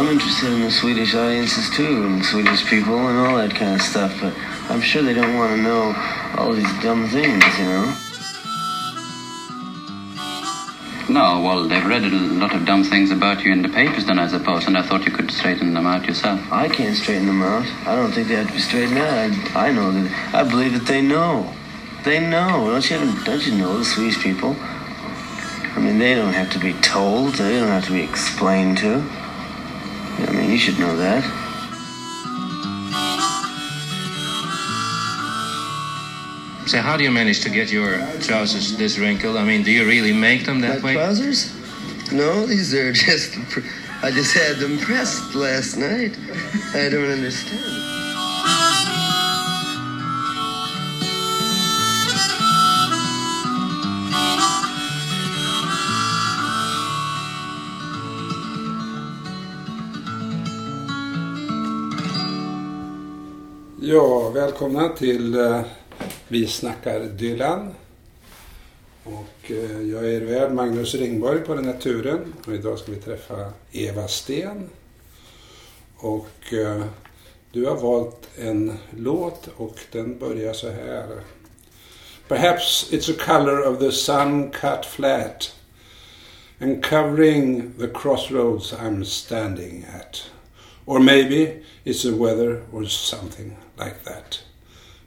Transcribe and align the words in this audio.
I'm 0.00 0.08
interested 0.08 0.50
in 0.50 0.62
the 0.62 0.70
Swedish 0.70 1.14
audiences 1.14 1.68
too, 1.76 2.06
and 2.06 2.24
Swedish 2.24 2.64
people 2.64 2.96
and 2.96 3.18
all 3.18 3.36
that 3.36 3.54
kind 3.54 3.74
of 3.74 3.82
stuff, 3.82 4.18
but 4.18 4.32
I'm 4.70 4.80
sure 4.80 5.02
they 5.02 5.12
don't 5.12 5.36
want 5.36 5.54
to 5.54 5.60
know 5.60 5.94
all 6.38 6.54
these 6.54 6.72
dumb 6.82 7.06
things, 7.06 7.44
you 7.58 7.64
know? 7.66 7.94
No, 11.10 11.42
well, 11.44 11.68
they've 11.68 11.84
read 11.84 12.04
a 12.04 12.08
lot 12.08 12.54
of 12.54 12.64
dumb 12.64 12.82
things 12.82 13.10
about 13.10 13.44
you 13.44 13.52
in 13.52 13.60
the 13.60 13.68
papers, 13.68 14.06
then 14.06 14.18
I 14.18 14.26
suppose, 14.26 14.66
and 14.66 14.78
I 14.78 14.80
thought 14.80 15.04
you 15.04 15.12
could 15.12 15.30
straighten 15.30 15.74
them 15.74 15.84
out 15.84 16.06
yourself. 16.06 16.40
I 16.50 16.70
can't 16.70 16.96
straighten 16.96 17.26
them 17.26 17.42
out. 17.42 17.66
I 17.86 17.94
don't 17.94 18.10
think 18.10 18.28
they 18.28 18.36
have 18.36 18.46
to 18.46 18.54
be 18.54 18.58
straightened 18.58 18.96
out. 18.96 19.54
I, 19.54 19.68
I 19.68 19.70
know 19.70 19.92
that. 19.92 20.34
I 20.34 20.44
believe 20.44 20.72
that 20.72 20.86
they 20.86 21.02
know. 21.02 21.52
They 22.04 22.26
know. 22.26 22.70
Don't 22.70 22.90
you? 22.90 23.24
Don't 23.24 23.46
you 23.46 23.54
know 23.54 23.76
the 23.76 23.84
Swedish 23.84 24.18
people? 24.22 24.56
I 24.58 25.78
mean, 25.78 25.98
they 25.98 26.14
don't 26.14 26.32
have 26.32 26.50
to 26.52 26.58
be 26.58 26.72
told. 26.80 27.34
They 27.34 27.60
don't 27.60 27.68
have 27.68 27.84
to 27.84 27.92
be 27.92 28.00
explained 28.00 28.78
to. 28.78 29.04
I 30.28 30.32
mean, 30.32 30.50
you 30.50 30.58
should 30.58 30.78
know 30.78 30.96
that. 30.96 31.24
So 36.66 36.78
how 36.78 36.96
do 36.96 37.02
you 37.02 37.10
manage 37.10 37.40
to 37.40 37.50
get 37.50 37.72
your 37.72 37.98
trousers 38.20 38.76
this 38.76 38.96
wrinkled? 38.98 39.36
I 39.36 39.44
mean, 39.44 39.64
do 39.64 39.72
you 39.72 39.84
really 39.86 40.12
make 40.12 40.44
them 40.44 40.60
that 40.60 40.82
My 40.82 40.86
way? 40.86 40.94
trousers? 40.94 41.52
No, 42.12 42.46
these 42.46 42.72
are 42.74 42.92
just. 43.06 43.36
I 44.02 44.10
just 44.10 44.32
had 44.34 44.56
them 44.56 44.78
pressed 44.78 45.34
last 45.34 45.76
night. 45.76 46.16
I 46.74 46.88
don't 46.88 47.10
understand. 47.10 47.99
Ja, 63.92 64.28
välkomna 64.28 64.88
till 64.88 65.34
eh, 65.34 65.60
Vi 66.28 66.46
snackar 66.46 67.00
Dylan. 67.00 67.74
Och 69.04 69.50
eh, 69.50 69.82
jag 69.82 70.04
är 70.04 70.08
er 70.08 70.20
värd 70.20 70.52
Magnus 70.52 70.94
Ringborg 70.94 71.40
på 71.40 71.54
den 71.54 71.64
här 71.64 71.78
turen. 71.78 72.34
Och 72.46 72.54
idag 72.54 72.78
ska 72.78 72.92
vi 72.92 72.98
träffa 72.98 73.52
Eva 73.72 74.08
Sten. 74.08 74.68
Och 75.96 76.52
eh, 76.52 76.84
du 77.52 77.66
har 77.66 77.76
valt 77.76 78.28
en 78.38 78.78
låt 78.96 79.48
och 79.56 79.78
den 79.92 80.18
börjar 80.18 80.52
så 80.52 80.70
här. 80.70 81.06
Perhaps 82.28 82.92
it's 82.92 83.10
a 83.10 83.16
color 83.26 83.66
of 83.66 83.78
the 83.78 83.92
sun 83.92 84.50
cut 84.50 84.86
flat 84.86 85.54
and 86.60 86.84
covering 86.84 87.72
the 87.78 87.88
crossroads 87.88 88.72
I'm 88.72 89.04
standing 89.04 89.86
at. 90.00 90.30
Or 90.86 91.00
maybe 91.00 91.62
it's 91.84 92.02
the 92.02 92.14
weather 92.14 92.62
or 92.72 92.86
something 92.86 93.56
like 93.76 94.04
that. 94.04 94.42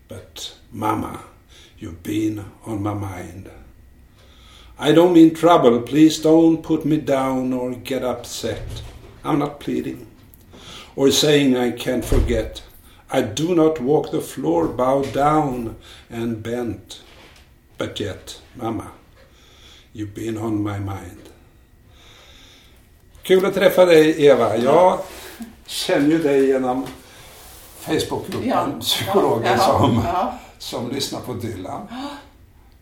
But 0.07 0.55
Mama, 0.71 1.23
you've 1.77 2.03
been 2.03 2.45
on 2.65 2.83
my 2.83 2.93
mind. 2.93 3.49
I 4.79 4.91
don't 4.91 5.13
mean 5.13 5.35
trouble, 5.35 5.81
please 5.81 6.19
don't 6.19 6.63
put 6.63 6.85
me 6.85 6.97
down 6.97 7.53
or 7.53 7.73
get 7.73 8.03
upset. 8.03 8.81
I'm 9.23 9.39
not 9.39 9.59
pleading 9.59 10.07
or 10.95 11.11
saying 11.11 11.55
I 11.55 11.71
can't 11.71 12.05
forget. 12.05 12.63
I 13.09 13.21
do 13.21 13.53
not 13.55 13.79
walk 13.79 14.11
the 14.11 14.21
floor 14.21 14.67
bowed 14.67 15.13
down 15.13 15.75
and 16.09 16.41
bent. 16.41 17.01
But 17.77 17.99
yet, 17.99 18.41
Mama, 18.55 18.91
you've 19.93 20.15
been 20.15 20.37
on 20.37 20.63
my 20.63 20.79
mind. 20.79 21.29
Kul 23.23 23.45
att 23.45 23.53
träffa 23.53 23.85
dig 23.85 24.25
Eva. 24.25 24.57
Jag 24.57 24.99
känner 25.65 26.09
ju 26.09 26.23
dig 26.23 26.47
genom 26.47 26.85
Facebookgruppen 27.79 28.49
Ja. 28.49 28.67
Psykologer 28.79 29.51
Ja. 29.51 29.57
som, 29.57 30.01
Ja. 30.05 30.33
som 30.57 30.91
lyssnar 30.91 31.19
på 31.19 31.33
Dylan. 31.33 31.87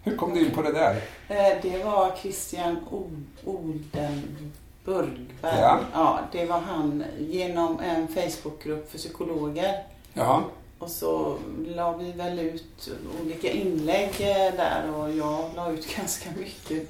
Hur 0.04 0.18
kom 0.18 0.34
du 0.34 0.40
in 0.46 0.52
på 0.52 0.62
det 0.62 0.72
där? 0.72 0.96
Eh, 1.28 1.58
Det 1.62 1.84
var 1.84 2.16
Christian 2.22 2.78
O- 2.92 3.10
Oldenburg. 3.46 5.26
va? 5.42 5.50
Ja. 5.60 5.80
ja. 5.94 6.20
Det 6.32 6.46
var 6.46 6.60
han 6.60 7.04
genom 7.20 7.80
en 7.80 8.08
Facebookgrupp 8.08 8.92
för 8.92 8.98
psykologer. 8.98 9.84
Ja, 10.14 10.44
Och 10.80 10.90
så 10.90 11.38
la 11.68 11.98
vi 11.98 12.12
väl 12.12 12.40
ut 12.40 12.90
olika 13.24 13.52
inlägg 13.52 14.10
eh, 14.20 14.54
där 14.58 14.84
och 14.96 15.12
jag 15.12 15.50
la 15.56 15.72
ut 15.72 15.96
ganska 15.98 16.30
mycket 16.38 16.90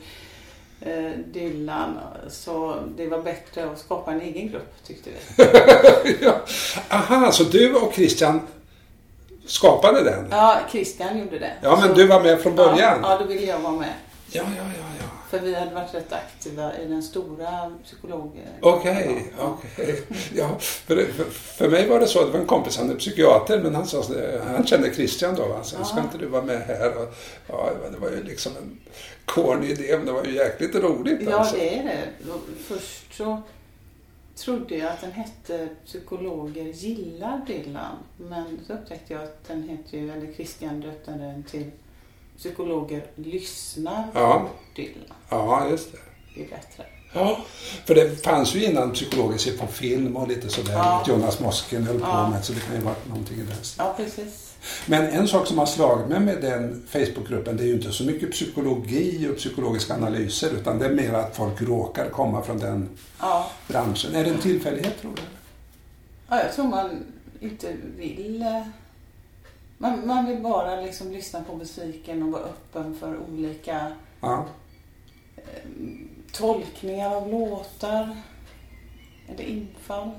Dylan. 1.34 1.98
Så 2.30 2.76
det 2.98 3.08
var 3.08 3.22
bättre 3.22 3.66
att 3.72 3.80
skapa 3.80 4.12
en 4.12 4.22
egen 4.22 4.52
grupp 4.52 4.74
tyckte 4.88 5.10
vi. 5.10 5.46
ja. 6.26 6.42
Aha, 6.90 7.32
så 7.32 7.44
du 7.44 7.74
och 7.76 7.94
Christian 7.94 8.42
skapade 9.46 10.04
den? 10.04 10.28
Ja, 10.32 10.60
Christian 10.72 11.20
gjorde 11.20 11.40
det. 11.40 11.54
Ja, 11.62 11.78
men 11.82 11.90
Så- 11.90 11.96
du 11.96 12.08
var 12.08 12.22
med 12.24 12.42
från 12.42 12.56
början? 12.56 12.78
Ja, 12.80 12.98
ja, 13.04 13.18
då 13.20 13.26
ville 13.26 13.46
jag 13.46 13.60
vara 13.60 13.74
med. 13.74 13.94
Ja, 14.32 14.44
ja, 14.58 14.64
ja. 14.78 14.84
ja. 15.00 15.06
För 15.30 15.40
vi 15.40 15.56
hade 15.56 15.76
varit 15.76 15.94
rätt 15.94 16.14
aktiva 16.14 16.78
i 16.78 16.86
den 16.86 17.04
stora 17.04 17.72
psykolog... 17.84 18.42
Okej, 18.62 19.32
Ja. 19.38 19.58
okej. 19.76 20.04
Ja, 20.36 20.50
för, 20.60 21.06
för, 21.32 21.70
mig 21.70 21.88
var 21.90 22.00
det 22.00 22.08
så, 22.08 22.26
det 22.26 22.32
var 22.32 22.40
en 22.40 22.46
kompis, 22.46 22.78
han 22.78 22.90
är 22.92 22.96
psykiater, 22.96 23.60
men 23.60 23.76
han, 23.76 23.86
sa, 23.88 24.04
han 24.56 24.68
kände 24.68 24.94
Christian 24.94 25.36
då, 25.36 25.60
så 25.64 25.84
ska 25.84 25.98
Ja. 25.98 26.04
inte 26.04 26.18
du 26.18 26.26
vara 26.26 26.42
med 26.44 26.62
här? 26.62 26.98
Och, 26.98 27.14
ja, 27.48 27.70
det 27.92 27.98
var 27.98 28.10
ju 28.10 28.24
liksom 28.24 28.52
en 28.62 28.80
corny 29.26 29.68
idé, 29.72 29.98
men 29.98 30.06
det 30.06 30.12
var 30.12 30.24
ju 30.26 30.32
jäkligt 30.36 30.76
roligt 30.76 31.18
Ja, 31.22 31.36
alltså. 31.38 31.56
det 31.56 31.78
är 31.80 31.84
det. 31.84 32.08
Först 32.68 33.14
så 33.14 33.42
trodde 34.36 34.78
jag 34.78 34.90
att 34.92 35.02
den 35.02 35.12
hette 35.12 35.70
Psykologer 35.86 36.64
gillar 36.66 37.42
Dylan. 37.48 37.96
Men 38.18 38.60
så 38.68 38.74
upptäckte 38.74 39.14
jag 39.14 39.24
att 39.24 39.48
den 39.48 39.70
heter 39.70 39.98
ju, 39.98 40.12
eller 40.12 40.34
Christian 40.34 40.80
döpte 40.80 41.12
den 41.12 41.44
till 41.44 41.72
Psykologer 42.38 43.06
lyssnar 43.16 44.08
Ja. 44.14 44.40
på 44.40 44.76
Dylan. 44.82 45.16
Ja, 45.30 45.68
just 45.70 45.92
det. 45.92 45.98
Det 46.36 46.42
är 46.46 46.50
bättre. 46.50 46.86
Ja, 47.14 47.38
för 47.86 47.96
det 47.96 48.24
fanns 48.24 48.56
ju 48.56 48.64
innan 48.66 48.92
psykologer 48.92 49.38
ser 49.38 49.58
på 49.58 49.68
film 49.68 50.16
och 50.16 50.28
lite 50.28 50.50
sådär. 50.50 50.74
Ja. 50.74 51.04
Jonas 51.08 51.40
Mosken 51.40 51.84
höll 51.84 52.00
på 52.00 52.06
Ja. 52.08 52.30
med, 52.30 52.46
så 52.46 52.54
det 52.54 52.60
kan 52.60 52.76
ju 52.76 52.82
vara 52.82 52.96
någonting 53.10 53.38
i 53.38 53.42
den 53.42 53.56
stilen. 53.64 53.88
Ja, 53.88 53.94
precis. 53.98 54.51
Men 54.86 55.08
en 55.08 55.28
sak 55.28 55.48
som 55.48 55.58
har 55.58 55.66
slagit 55.66 56.08
mig 56.08 56.20
med 56.20 56.42
den 56.42 56.84
Facebookgruppen, 56.90 57.58
det 57.58 57.64
är 57.64 57.68
ju 57.68 57.74
inte 57.74 57.92
så 57.92 58.04
mycket 58.04 58.32
psykologi 58.32 59.30
och 59.32 59.38
psykologiska 59.38 59.94
analyser, 59.94 60.52
utan 60.54 60.80
det 60.80 60.86
är 60.86 60.94
mer 60.94 61.14
att 61.14 61.36
folk 61.36 61.62
råkar 61.62 62.10
komma 62.10 62.42
från 62.42 62.58
den 62.60 62.90
Ja. 63.20 63.52
branschen. 63.68 64.16
Är 64.16 64.24
det 64.24 64.30
en 64.30 64.38
tillfällighet, 64.42 65.02
tror 65.02 65.12
du? 65.16 65.22
ja, 66.30 66.44
jag 66.44 66.54
tror 66.54 66.66
man 66.68 67.04
inte 67.40 67.74
vill... 67.98 68.42
eh, 68.42 68.62
Man, 69.78 70.08
man 70.08 70.26
vill 70.26 70.40
bara 70.42 70.82
liksom 70.82 71.12
lyssna 71.12 71.44
på 71.44 71.56
musiken 71.56 72.24
och 72.24 72.32
vara 72.32 72.42
öppen 72.44 72.96
för 73.00 73.18
olika 73.30 73.92
Ja. 74.22 74.46
tolkningar 76.32 77.16
av 77.16 77.32
låtar. 77.32 78.18
Eller 79.30 79.44
infall. 79.44 80.12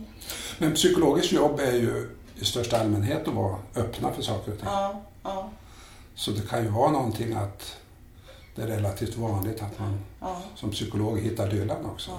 Men 0.59 0.75
psykologers 0.75 1.33
jobb 1.33 1.61
är 1.61 1.73
ju 1.73 2.09
i 2.43 2.45
största 2.45 2.81
allmänhet 2.81 3.29
att 3.29 3.35
vara 3.35 3.57
öppna 3.77 4.13
för 4.13 4.23
saker 4.23 4.53
och 4.53 4.59
ting. 4.59 4.69
Ja, 4.69 5.01
ja, 5.23 5.51
Så 6.15 6.31
det 6.31 6.49
kan 6.49 6.63
ju 6.63 6.69
vara 6.69 6.91
någonting 6.91 7.33
att 7.33 7.77
det 8.55 8.63
är 8.63 8.67
relativt 8.67 9.17
vanligt 9.17 9.63
att 9.63 9.79
man 9.79 10.01
ja. 10.21 10.43
som 10.55 10.71
psykolog 10.71 11.21
hittar 11.21 11.51
Dylan 11.51 11.87
också. 11.87 12.11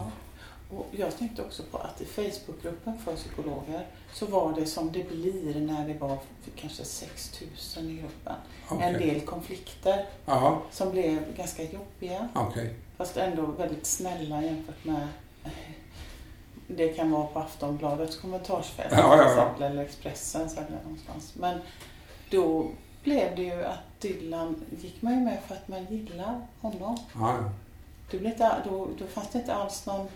Och 0.69 0.87
jag 0.91 1.17
tänkte 1.17 1.41
också 1.41 1.63
på 1.71 1.77
att 1.77 2.01
i 2.01 2.05
Facebookgruppen 2.05 2.99
för 2.99 3.15
psykologer 3.15 3.87
så 4.13 4.25
var 4.25 4.53
det 4.53 4.65
som 4.65 4.91
det 4.91 5.09
blir 5.09 5.59
när 5.59 5.87
det 5.87 5.93
var 5.93 6.17
kanske 6.55 6.85
6000 6.85 7.89
i 7.89 7.93
gruppen. 7.93 8.35
Okej. 8.69 8.87
En 8.87 8.93
del 8.93 9.21
konflikter 9.21 10.05
Jaha, 10.25 10.57
som 10.71 10.91
blev 10.91 11.35
ganska 11.37 11.63
jobbiga. 11.63 12.29
okej. 12.35 12.75
Fast 12.97 13.17
ändå 13.17 13.45
väldigt 13.45 13.85
snälla 13.85 14.43
jämfört 14.43 14.85
med 14.85 15.07
det 16.75 16.87
kan 16.87 17.11
vara 17.11 17.25
på 17.25 17.39
Aftonbladets 17.39 18.17
kommentarsfält 18.17 18.89
Ja, 18.91 18.97
ja, 18.97 19.17
ja. 19.17 19.23
till 19.23 19.31
exempel, 19.31 19.63
eller 19.63 19.81
Expressens 19.83 20.57
eller 20.57 20.79
någonstans. 20.83 21.33
Men 21.35 21.59
då 22.29 22.67
blev 23.03 23.35
det 23.35 23.41
ju 23.43 23.65
att 23.65 24.01
Dylan 24.01 24.55
gick 24.81 25.01
man 25.01 25.13
ju 25.13 25.19
med 25.19 25.37
för 25.47 25.55
att 25.55 25.67
man 25.67 25.85
gillar 25.89 26.41
honom. 26.61 26.97
Ja. 27.19 27.35
Det 28.11 28.17
blev 28.17 28.31
inte, 28.31 28.55
då, 28.69 28.87
då 28.99 29.05
fanns 29.07 29.29
det 29.29 29.39
inte 29.39 29.53
alls 29.53 29.85
någon, 29.85 30.07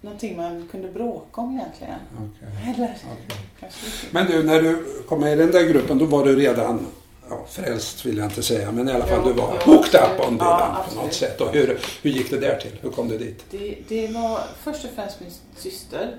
någonting 0.00 0.36
man 0.36 0.68
kunde 0.70 0.88
bråka 0.88 1.40
om 1.40 1.54
egentligen. 1.58 1.98
okej. 2.16 2.74
Eller 2.74 2.88
lite. 2.88 3.76
Men 4.10 4.26
du, 4.26 4.42
när 4.42 4.62
du 4.62 4.84
kom 5.08 5.20
med 5.20 5.32
i 5.32 5.36
den 5.36 5.50
där 5.50 5.62
gruppen, 5.68 5.98
då 5.98 6.04
var 6.04 6.24
du 6.24 6.36
redan 6.36 6.86
ja, 7.32 7.46
frälst 7.48 8.06
vill 8.06 8.16
jag 8.16 8.26
inte 8.26 8.42
säga, 8.42 8.72
men 8.72 8.88
i 8.88 8.92
alla 8.92 9.06
fall 9.06 9.20
Jo, 9.24 9.32
du 9.32 9.40
var 9.40 9.62
jo, 9.66 9.72
hooked 9.72 10.00
up 10.00 10.28
on 10.28 10.36
Ja, 10.40 10.84
på 10.88 10.94
något 10.94 11.14
sätt. 11.14 11.40
Och 11.40 11.52
hur, 11.52 11.80
hur 12.02 12.10
gick 12.10 12.30
det 12.30 12.38
där 12.38 12.56
till? 12.56 12.78
Hur 12.80 12.90
kom 12.90 13.08
du 13.08 13.18
dit? 13.18 13.44
Det, 13.50 13.76
det 13.88 14.08
var 14.08 14.40
först 14.62 14.84
och 14.84 14.90
främst 14.90 15.20
min 15.20 15.30
syster 15.56 16.16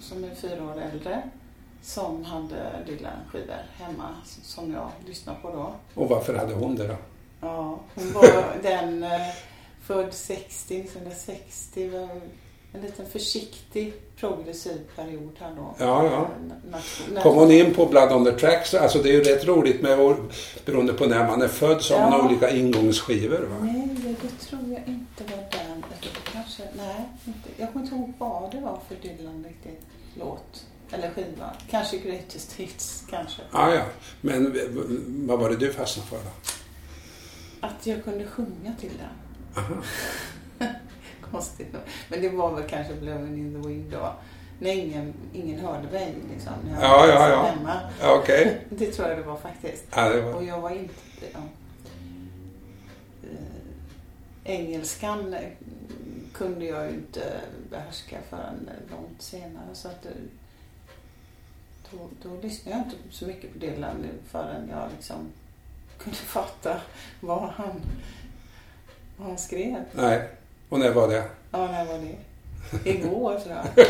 som 0.00 0.24
är 0.24 0.34
fyra 0.34 0.64
år 0.64 0.82
äldre 0.92 1.22
som 1.82 2.24
hade 2.24 2.84
Dylan-skivor 2.86 3.62
hemma 3.78 4.08
som 4.42 4.72
jag 4.72 4.90
lyssnade 5.06 5.38
på 5.42 5.50
då. 5.50 5.74
Och 6.02 6.08
varför 6.08 6.34
hade 6.34 6.54
hon 6.54 6.76
det 6.76 6.86
då? 6.88 6.96
Ja, 7.40 7.80
hon 7.94 8.12
var 8.12 8.56
den 8.62 9.02
eh, 9.02 9.10
född 9.82 10.12
60, 10.12 10.80
1960. 10.80 11.90
En 12.74 12.80
liten 12.80 13.06
försiktig 13.06 13.92
progressiv 14.16 14.80
period 14.96 15.32
här 15.40 15.54
då. 15.56 15.74
Ja, 15.78 16.04
ja. 17.12 17.20
Kom 17.22 17.34
hon 17.36 17.50
in 17.50 17.74
på 17.74 17.86
Blood 17.86 18.12
on 18.12 18.24
the 18.24 18.32
Tracks? 18.32 18.74
Alltså 18.74 18.98
det 19.02 19.08
är 19.08 19.12
ju 19.12 19.22
rätt 19.22 19.44
roligt 19.46 19.82
med, 19.82 20.00
år- 20.00 20.16
beroende 20.64 20.92
på 20.92 21.06
när 21.06 21.26
man 21.26 21.42
är 21.42 21.48
född, 21.48 21.82
så 21.82 21.94
har 21.98 22.10
man 22.10 22.18
Ja. 22.20 22.26
olika 22.26 22.50
ingångsskivor. 22.50 23.38
Va? 23.42 23.56
Nej, 23.60 23.88
det 24.02 24.46
tror 24.46 24.62
jag 24.68 24.82
inte 24.88 25.24
var 25.24 25.42
den. 25.50 25.84
Kanske, 26.32 26.62
nej, 26.76 27.04
inte. 27.26 27.48
jag 27.56 27.72
kommer 27.72 27.84
inte 27.84 27.96
ihåg 27.96 28.12
vad 28.18 28.50
det 28.50 28.60
var 28.60 28.80
för 28.88 28.94
Dylan 29.08 29.44
riktigt 29.48 29.86
låt. 30.18 30.66
Eller 30.90 31.10
skiva. 31.10 31.50
Kanske 31.70 31.98
Greatest 31.98 32.52
Hits, 32.52 33.04
kanske. 33.10 33.42
Ja, 33.52 33.74
ja. 33.74 33.82
Men 34.20 34.58
vad 35.26 35.38
var 35.38 35.50
det 35.50 35.56
du 35.56 35.72
fastnade 35.72 36.08
för 36.08 36.16
då? 36.16 36.30
Att 37.66 37.86
jag 37.86 38.04
kunde 38.04 38.26
sjunga 38.26 38.74
till 38.80 38.90
den. 38.98 39.64
Aha. 39.64 39.74
Konstigt. 41.34 41.74
Men 42.08 42.20
det 42.22 42.28
var 42.28 42.54
väl 42.54 42.68
kanske 42.68 42.94
Blowing 42.94 43.38
in 43.38 43.62
the 43.62 43.68
wind 43.68 43.92
då. 43.92 44.12
När 44.58 44.70
ingen, 44.70 45.14
ingen 45.32 45.60
hörde 45.60 45.88
mig 45.92 46.14
liksom. 46.32 46.52
När 46.64 46.74
jag 46.74 46.84
Ja, 46.84 46.98
var 46.98 47.08
ja, 47.08 47.28
ja. 47.30 47.42
hemma. 47.42 47.80
Ja, 48.00 48.18
Okej. 48.22 48.66
Det 48.70 48.92
tror 48.92 49.08
jag 49.08 49.18
det 49.18 49.22
var 49.22 49.36
faktiskt. 49.36 49.84
Ja, 49.96 50.08
det 50.08 50.20
var... 50.20 50.34
Och 50.34 50.44
jag 50.44 50.60
var 50.60 50.70
inte... 50.70 50.92
Ja. 51.32 51.38
Eh, 53.22 54.54
engelskan 54.54 55.36
kunde 56.34 56.64
jag 56.64 56.86
ju 56.86 56.94
inte 56.94 57.40
behärska 57.70 58.16
förrän 58.30 58.70
långt 58.90 59.22
senare. 59.22 59.68
Så 59.72 59.88
att, 59.88 60.06
eh, 60.06 60.12
då, 61.90 61.98
då 62.22 62.40
lyssnade 62.42 62.78
jag 62.78 62.86
inte 62.86 62.96
så 63.10 63.26
mycket 63.26 63.52
på 63.52 63.58
Dylan 63.58 64.06
förrän 64.30 64.68
jag 64.70 64.90
liksom 64.96 65.16
kunde 65.98 66.16
fatta 66.36 66.80
vad 67.20 67.48
han, 67.48 67.80
vad 69.16 69.28
han 69.28 69.38
skrev. 69.38 69.84
Nej. 69.92 70.28
Och 70.74 70.80
när 70.80 70.90
var 70.90 71.08
det? 71.08 71.22
Ja, 71.50 71.66
när 71.72 71.84
var 71.84 71.94
det? 71.98 72.14
Igår 72.90 73.38
tror 73.44 73.56
jag. 73.56 73.86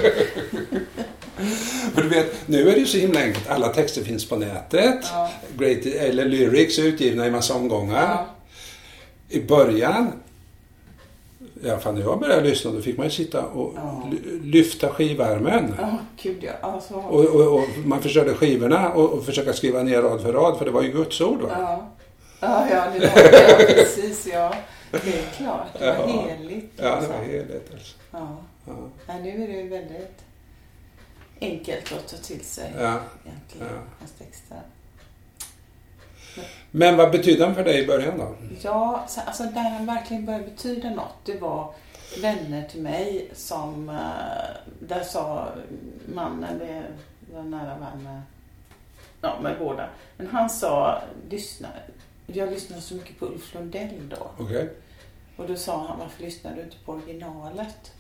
För 1.95 2.03
du 2.03 2.09
vet, 2.09 2.49
nu 2.49 2.69
är 2.69 2.73
det 2.73 2.79
ju 2.79 2.87
så 2.87 2.99
himla 2.99 3.21
enkelt. 3.21 3.49
Alla 3.51 3.69
texter 3.69 4.03
finns 4.03 4.29
på 4.29 4.37
nätet. 4.37 4.99
Ja. 5.13 5.31
Great, 5.59 5.87
eller 5.87 6.25
lyrics 6.25 6.79
är 6.79 6.83
utgivna 6.83 7.27
i 7.27 7.31
massa 7.31 7.55
omgångar. 7.55 8.03
Ja. 8.09 8.27
I 9.29 9.41
början, 9.41 10.13
alla 11.65 11.79
fall 11.79 11.95
när 11.95 12.01
jag 12.01 12.21
började 12.21 12.49
lyssna, 12.49 12.71
då 12.71 12.81
fick 12.81 12.97
man 12.97 13.07
ju 13.07 13.11
sitta 13.13 13.43
och 13.43 13.73
Ja. 13.77 14.09
ly- 14.13 14.41
lyfta 14.43 14.89
skivärmen. 14.89 15.75
Ja, 15.81 15.99
gud 16.23 16.39
ja. 16.45 16.53
Alltså, 16.69 16.95
Och, 16.95 17.25
och, 17.25 17.55
och 17.55 17.65
man 17.85 18.03
förstörde 18.03 18.35
skivorna 18.35 18.93
och, 18.93 19.11
och 19.13 19.25
försöka 19.25 19.53
skriva 19.53 19.83
ner 19.83 20.03
rad 20.03 20.23
för 20.23 20.33
rad, 20.33 20.59
för 20.59 20.65
det 20.65 20.71
var 20.71 20.83
ju 20.83 20.93
Guds 20.93 21.21
ord. 21.21 21.41
Va? 21.43 21.49
Ja, 21.59 21.89
ja, 22.41 22.67
ja 22.71 22.85
det 22.95 23.07
var 23.07 23.23
det. 23.23 23.69
Ja, 23.69 23.75
precis. 23.75 24.27
Ja. 24.33 24.55
Det 25.05 25.19
är 25.21 25.31
klart. 25.37 25.79
Det 25.79 25.87
var 25.87 26.09
Ja. 26.09 26.27
heligt. 26.29 26.73
Ja, 26.77 26.83
det 26.85 26.93
alltså. 26.95 27.13
var 27.13 27.19
heligt 27.25 27.73
alltså. 27.73 27.97
Ja. 28.11 28.37
Ja. 28.67 28.73
Nej, 29.09 29.23
nu 29.23 29.45
är 29.45 29.49
det 29.49 29.63
väldigt 29.69 30.25
enkelt 31.41 31.93
att 31.93 32.09
ta 32.09 32.17
till 32.17 32.45
sig 32.45 32.73
Ja. 32.79 33.01
egentligen, 33.25 33.67
Ja. 33.75 33.81
hans 33.99 34.13
texter. 34.13 34.59
Men 36.71 36.97
vad 36.97 37.11
betydde 37.13 37.45
han 37.45 37.55
för 37.55 37.65
dig 37.65 37.83
i 37.83 37.87
början 37.87 38.19
då? 38.19 38.35
Ja, 38.63 39.05
så- 39.09 39.21
alltså 39.21 39.43
där 39.43 39.71
han 39.71 39.87
verkligen 39.87 40.25
började 40.27 40.45
betyda 40.45 40.91
något, 40.91 41.15
det 41.25 41.39
var 41.41 41.73
vänner 42.23 42.69
till 42.69 42.83
mig 42.83 43.31
som, 43.35 43.89
eh, 43.89 44.57
där 44.81 45.03
sa 45.05 45.49
mannen, 46.15 46.59
det 46.59 46.83
var 47.35 47.43
nära 47.43 47.79
vän 47.79 48.03
med, 48.05 48.23
ja, 49.21 49.39
med 49.43 49.57
båda, 49.59 49.89
men 50.17 50.27
han 50.27 50.51
sa, 50.51 51.03
lyssna, 51.31 51.69
jag 52.27 52.51
lyssnade 52.51 52.83
så 52.83 52.95
mycket 52.95 53.19
på 53.19 53.27
Ulf 53.27 53.55
Lundell 53.55 54.09
då. 54.09 54.31
Okej. 54.45 54.71
Och 55.37 55.47
då 55.49 55.57
sa 55.57 55.87
han, 55.87 55.99
varför 55.99 56.23
lyssnar 56.23 56.55
du 56.57 56.63
inte 56.63 56.77
på 56.85 56.93
originalet? 56.93 57.93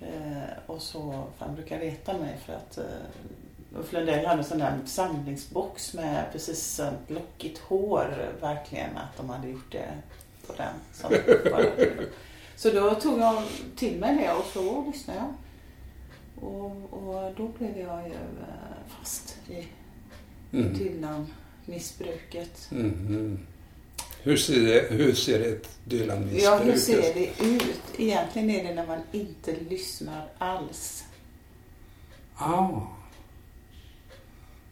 Eh, 0.00 0.48
och 0.66 0.82
så, 0.82 1.24
han 1.38 1.54
brukar 1.54 1.78
reta 1.78 2.18
mig 2.18 2.36
för 2.46 2.52
att 2.52 2.78
eh, 2.78 2.84
Ulf 3.78 3.92
Lundell 3.92 4.26
hade 4.26 4.38
en 4.38 4.44
sån 4.44 4.58
där 4.58 4.78
samlingsbox 4.84 5.94
med 5.94 6.24
precis 6.32 6.66
sånt 6.66 7.10
lockigt 7.10 7.58
hår, 7.58 8.32
verkligen, 8.40 8.96
att 8.96 9.16
de 9.16 9.30
hade 9.30 9.48
gjort 9.48 9.72
det 9.72 9.88
på 10.46 10.52
den. 10.52 10.74
Som 10.92 11.10
så 12.56 12.70
då 12.70 12.94
tog 12.94 13.20
jag 13.20 13.42
till 13.76 13.98
mig 13.98 14.16
det 14.16 14.32
och 14.32 14.44
så 14.52 14.84
lyssnade 14.86 15.18
jag. 15.20 15.34
Och, 16.44 16.92
och 16.92 17.34
då 17.36 17.48
blev 17.58 17.78
jag 17.78 18.08
ju 18.08 18.14
eh, 18.14 18.88
fast 18.88 19.38
i 19.48 19.66
Mm. 20.52 20.74
Dylan-missbruket. 20.78 22.68
Mhm. 22.70 23.38
Hur, 24.26 24.36
ser 24.36 24.60
det, 24.60 24.96
hur 24.96 25.14
ser 25.14 25.52
ett 25.52 25.78
Dylan-missbruk 25.84 26.42
Ja, 26.44 26.56
hur 26.56 26.76
ser 26.76 26.98
ut? 26.98 27.14
det 27.14 27.44
ut? 27.46 27.82
Egentligen 27.98 28.50
är 28.50 28.64
det 28.64 28.74
när 28.74 28.86
man 28.86 28.98
inte 29.12 29.54
lyssnar 29.68 30.28
alls. 30.38 31.04
Ah. 32.36 32.68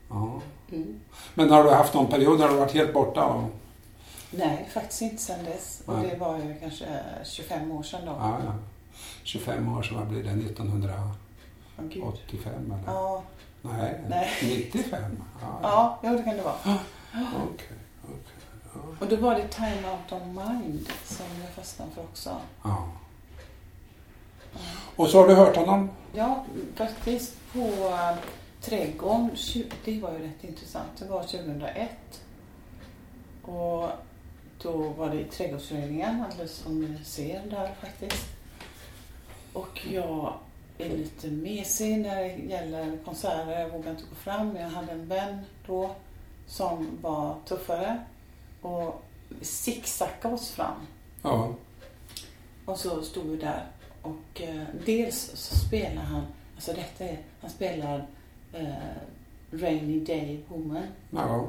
Ja. 0.08 0.40
Mm. 0.72 1.00
Men 1.34 1.50
har 1.50 1.64
du 1.64 1.70
haft 1.70 1.94
någon 1.94 2.06
period 2.06 2.38
när 2.38 2.48
du 2.48 2.54
varit 2.54 2.72
helt 2.72 2.92
borta? 2.92 3.24
Och... 3.24 3.50
Nej, 4.30 4.68
faktiskt 4.72 5.02
inte 5.02 5.22
sedan 5.22 5.44
dess. 5.44 5.82
Och 5.86 5.96
det 5.98 6.16
var 6.16 6.38
ju 6.38 6.54
kanske 6.60 6.86
25 7.24 7.72
år 7.72 7.82
sedan 7.82 8.00
då. 8.06 8.12
Ja, 8.12 8.40
ja. 8.44 8.54
25 9.22 9.76
år 9.76 9.82
sedan, 9.82 9.96
vad 9.98 10.06
blir 10.08 10.22
det? 10.22 10.30
1985 10.30 11.00
Åh, 11.78 12.14
gud. 12.30 12.46
eller? 12.46 12.82
Ja, 12.86 13.22
Nej, 13.62 14.00
Nej. 14.08 14.30
95? 14.42 15.02
Ja, 15.40 15.58
ja, 15.62 15.98
ja, 16.02 16.10
det 16.10 16.22
kan 16.22 16.36
det 16.36 16.42
vara. 16.42 16.54
Okej, 17.12 17.28
okej. 17.54 17.83
Och 19.00 19.06
då 19.06 19.17
var 19.17 19.35
det 19.35 19.49
Time 19.49 19.91
Out 19.93 20.12
of 20.12 20.23
Mind 20.23 20.88
som 21.05 21.26
jag 21.44 21.50
fastnade 21.55 21.91
för 21.91 22.03
också. 22.03 22.41
Ja. 22.62 22.88
Och 24.97 25.09
så 25.09 25.21
har 25.21 25.29
du 25.29 25.35
hört 25.35 25.56
honom? 25.56 25.91
Ja, 26.12 26.44
faktiskt 26.75 27.37
på 27.53 27.59
äh, 27.59 28.17
Trädgården. 28.61 29.31
Det 29.85 30.00
var 30.00 30.12
ju 30.12 30.19
rätt 30.19 30.44
intressant. 30.44 30.88
Det 30.99 31.05
var 31.05 31.23
2001. 31.23 31.91
Och 33.43 33.88
då 34.62 34.73
var 34.73 35.11
det 35.11 35.21
i 35.21 35.25
Trädgårdsföreningen, 35.25 36.25
alldeles 36.25 36.53
som 36.53 36.81
ni 36.81 37.05
ser 37.05 37.43
där 37.50 37.75
faktiskt. 37.81 38.26
Och 39.53 39.87
jag 39.91 40.35
är 40.79 40.88
lite 40.88 41.26
mesig 41.26 41.99
när 41.99 42.17
det 42.17 42.37
gäller 42.37 42.99
konserter. 43.05 43.61
Jag 43.61 43.69
vågar 43.69 43.91
inte 43.91 44.05
gå 44.11 44.15
fram. 44.15 44.56
Jag 44.56 44.69
hade 44.69 44.93
en 44.93 45.09
vän 45.09 45.38
då 45.67 45.91
som 46.47 46.99
var 47.03 47.37
tuffare 47.44 48.05
och 48.64 49.02
zigzaggade 49.40 50.34
oss 50.34 50.50
fram. 50.50 50.87
Ja. 51.22 51.55
Och 52.64 52.78
så 52.78 53.02
stod 53.02 53.26
vi 53.26 53.37
där 53.37 53.66
och 54.02 54.40
eh, 54.42 54.62
dels 54.87 55.30
så 55.35 55.56
spelar 55.56 56.02
han, 56.02 56.23
alltså 56.54 56.73
detta 56.73 57.04
är, 57.04 57.18
han 57.40 57.50
spelar 57.50 58.06
eh, 58.52 58.64
Rainy 59.50 60.00
Day 60.04 60.40
Woman 60.49 60.87
Ja. 61.11 61.49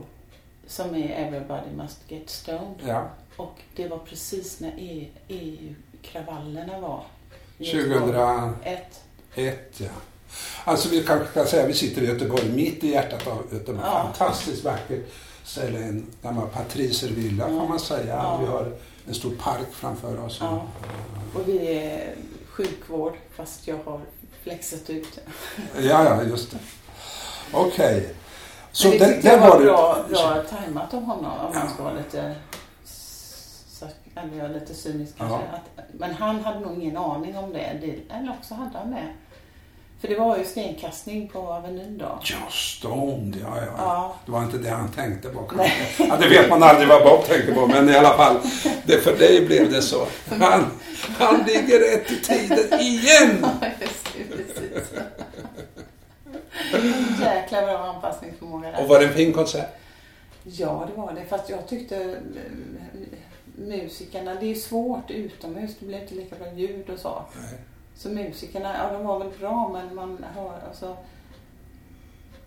som 0.68 0.96
är 0.96 1.10
Everybody 1.10 1.76
Must 1.78 2.00
Get 2.08 2.30
Stoned. 2.30 2.76
ja. 2.88 3.10
Och 3.38 3.60
det 3.76 3.88
var 3.88 3.98
precis 3.98 4.60
när 4.60 4.80
E- 4.80 5.08
EU-kravallerna 5.28 6.80
var. 6.80 7.04
i 7.58 7.66
2001, 7.72 9.02
Ett. 9.34 9.80
ja. 9.80 9.88
Alltså 10.64 10.90
vi 10.90 11.04
kanske 11.04 11.28
kan 11.34 11.48
säga 11.48 11.64
att 11.64 11.70
vi 11.70 11.74
sitter 11.74 12.02
i 12.02 12.06
Göteborg, 12.06 12.50
mitt 12.50 12.84
i 12.84 12.88
hjärtat 12.92 13.28
av 13.28 13.44
Göteborg. 13.54 13.80
Ja. 13.86 14.14
Fantastiskt 14.14 14.64
vackert 14.64 15.06
ställe, 15.46 15.80
en 15.80 16.06
gammal 16.24 16.48
patricervilla 16.48 17.46
kan 17.46 17.70
man 17.70 17.80
säga. 17.80 18.16
Ja. 18.16 18.38
Vi 18.38 18.46
har 18.46 18.72
en 19.08 19.14
stor 19.14 19.36
park 19.36 19.68
framför 19.72 20.20
oss. 20.26 20.38
Ja. 20.42 20.62
Och 21.36 21.48
vi 21.48 21.78
är 21.78 22.16
sjukvård 22.50 23.14
fast 23.36 23.68
jag 23.68 23.78
har 23.86 24.02
flexat 24.44 24.90
ut. 24.90 25.20
Ja, 25.78 26.04
ja, 26.04 26.24
just 26.24 26.52
det. 26.52 26.58
Okej. 27.54 28.14
Så 28.72 28.90
Men 28.90 28.98
det 29.00 29.06
det 29.22 29.28
jag 29.30 29.40
var 29.40 29.50
var 29.50 29.62
bra, 29.62 30.06
du... 30.08 30.14
bra 30.14 30.44
tajmat 30.50 30.94
av 30.94 31.04
honom 31.04 31.26
om 31.40 31.54
man 31.54 31.64
Ja. 31.68 31.74
ska 31.74 31.84
vara 31.84 31.94
lite, 31.94 32.36
så- 32.86 33.88
eller 34.16 34.38
jag 34.38 34.46
är 34.50 34.54
lite 34.60 34.74
cynisk 34.74 35.18
kanske. 35.18 35.38
Ja. 35.52 35.58
Att, 35.58 35.84
men 35.94 36.14
han 36.14 36.44
hade 36.44 36.60
nog 36.60 36.84
ingen 36.84 36.98
aning 36.98 37.38
om 37.38 37.54
det. 37.54 37.78
det. 37.82 38.14
Eller 38.16 38.36
också 38.40 38.54
hade 38.54 38.78
han 38.78 38.92
det. 38.92 39.08
För 40.06 40.14
det 40.14 40.20
var 40.20 40.38
ju 40.38 40.46
stenkastning 40.46 41.28
på 41.28 41.40
Avenyn 41.40 41.98
då. 41.98 42.20
Ja, 42.22 42.50
stoned, 42.50 43.38
ja, 43.42 43.58
ja. 43.58 43.74
Ja. 43.78 44.16
Det 44.26 44.32
var 44.32 44.44
inte 44.44 44.58
det 44.58 44.70
han 44.70 44.92
tänkte 44.92 45.30
på 45.30 45.44
kanske. 45.44 46.04
Ja, 46.10 46.18
det 46.18 46.30
vet 46.30 46.50
man 46.50 46.64
aldrig 46.64 46.88
vad 46.88 47.04
Bob 47.04 47.26
tänkte 47.26 47.54
på, 47.54 47.68
men 47.68 47.90
i 47.90 47.96
alla 47.96 48.18
fall. 48.18 48.38
Det, 48.86 48.98
för 48.98 49.18
dig 49.18 49.46
blev 49.46 49.72
det 49.72 49.82
så. 49.82 50.08
Han, 50.30 50.66
han 51.18 51.44
ligger 51.48 51.80
rätt 51.80 52.12
i 52.12 52.22
tiden 52.22 52.80
igen! 52.80 53.46
Ja, 53.62 53.68
just 53.82 54.08
det, 54.18 54.38
precis. 54.38 54.94
Jäkla 57.22 57.62
bra 57.62 57.78
anpassningsförmåga 57.78 58.72
där. 58.72 58.82
Och 58.82 58.88
var 58.88 59.00
det 59.00 59.06
en 59.06 59.14
fin 59.14 59.34
konsert? 59.34 59.76
Ja, 60.44 60.88
det 60.92 61.02
var 61.02 61.14
det. 61.14 61.26
Fast 61.30 61.50
jag 61.50 61.68
tyckte 61.68 61.96
eh, 61.96 62.12
musikerna, 63.56 64.36
det 64.36 64.52
är 64.52 64.56
svårt 64.56 65.12
utomhus. 65.12 65.72
Det 65.80 65.86
blir 65.86 66.02
inte 66.02 66.16
lika 66.16 66.36
bra 66.36 66.54
ljud 66.54 66.90
och 66.90 67.00
så. 67.00 67.22
Nej. 67.36 67.60
Så 67.96 68.10
musikerna, 68.10 68.78
ja 68.78 68.94
de 68.94 69.06
var 69.06 69.20
väl 69.20 69.40
bra 69.40 69.70
men 69.74 69.96
man 69.96 70.26
hör 70.36 70.62
alltså. 70.68 70.98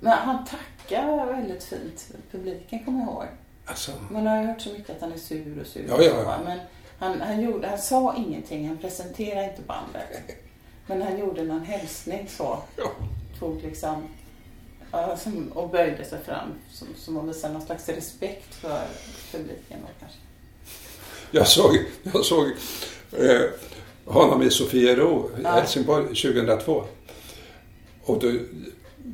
Men 0.01 0.13
han 0.13 0.45
tackar 0.45 1.27
väldigt 1.27 1.65
fint. 1.65 2.15
Publiken 2.31 2.85
kommer 2.85 2.99
jag 2.99 3.09
ihåg. 3.09 3.25
Alltså, 3.65 3.93
Man 4.11 4.27
har 4.27 4.41
ju 4.41 4.47
hört 4.47 4.61
så 4.61 4.73
mycket 4.73 4.91
att 4.91 5.01
han 5.01 5.13
är 5.13 5.17
sur 5.17 5.61
och 5.61 5.67
sur. 5.67 5.85
Ja, 5.89 6.03
ja, 6.03 6.23
ja. 6.23 6.39
Men 6.45 6.59
han, 6.99 7.21
han, 7.21 7.41
gjorde, 7.41 7.69
han 7.69 7.79
sa 7.79 8.15
ingenting. 8.17 8.69
Han 8.69 8.79
presenterade 8.79 9.51
inte 9.51 9.63
bandet. 9.63 10.09
Men 10.87 11.03
han 11.03 11.19
gjorde 11.19 11.43
någon 11.43 11.65
hälsning 11.65 12.29
så. 12.29 12.59
Ja. 12.77 12.91
Tog 13.39 13.63
liksom 13.63 14.09
och 15.55 15.71
böjde 15.71 16.05
sig 16.05 16.19
fram 16.25 16.49
som, 16.71 16.89
som 16.97 17.17
att 17.17 17.29
visa 17.29 17.49
någon 17.49 17.63
slags 17.63 17.89
respekt 17.89 18.55
för 18.55 18.87
publiken 19.33 19.79
då 19.81 19.89
kanske. 20.01 20.19
Jag 21.31 21.47
såg, 21.49 21.85
jag 22.03 22.25
såg 22.25 22.47
eh, 23.13 23.41
honom 24.09 24.43
i 24.43 24.51
Sofiero 24.51 25.31
i 25.39 25.43
Ja. 25.43 25.51
Helsingborg 25.51 26.05
2002. 26.07 26.85
Och 28.05 28.19
då 28.19 28.33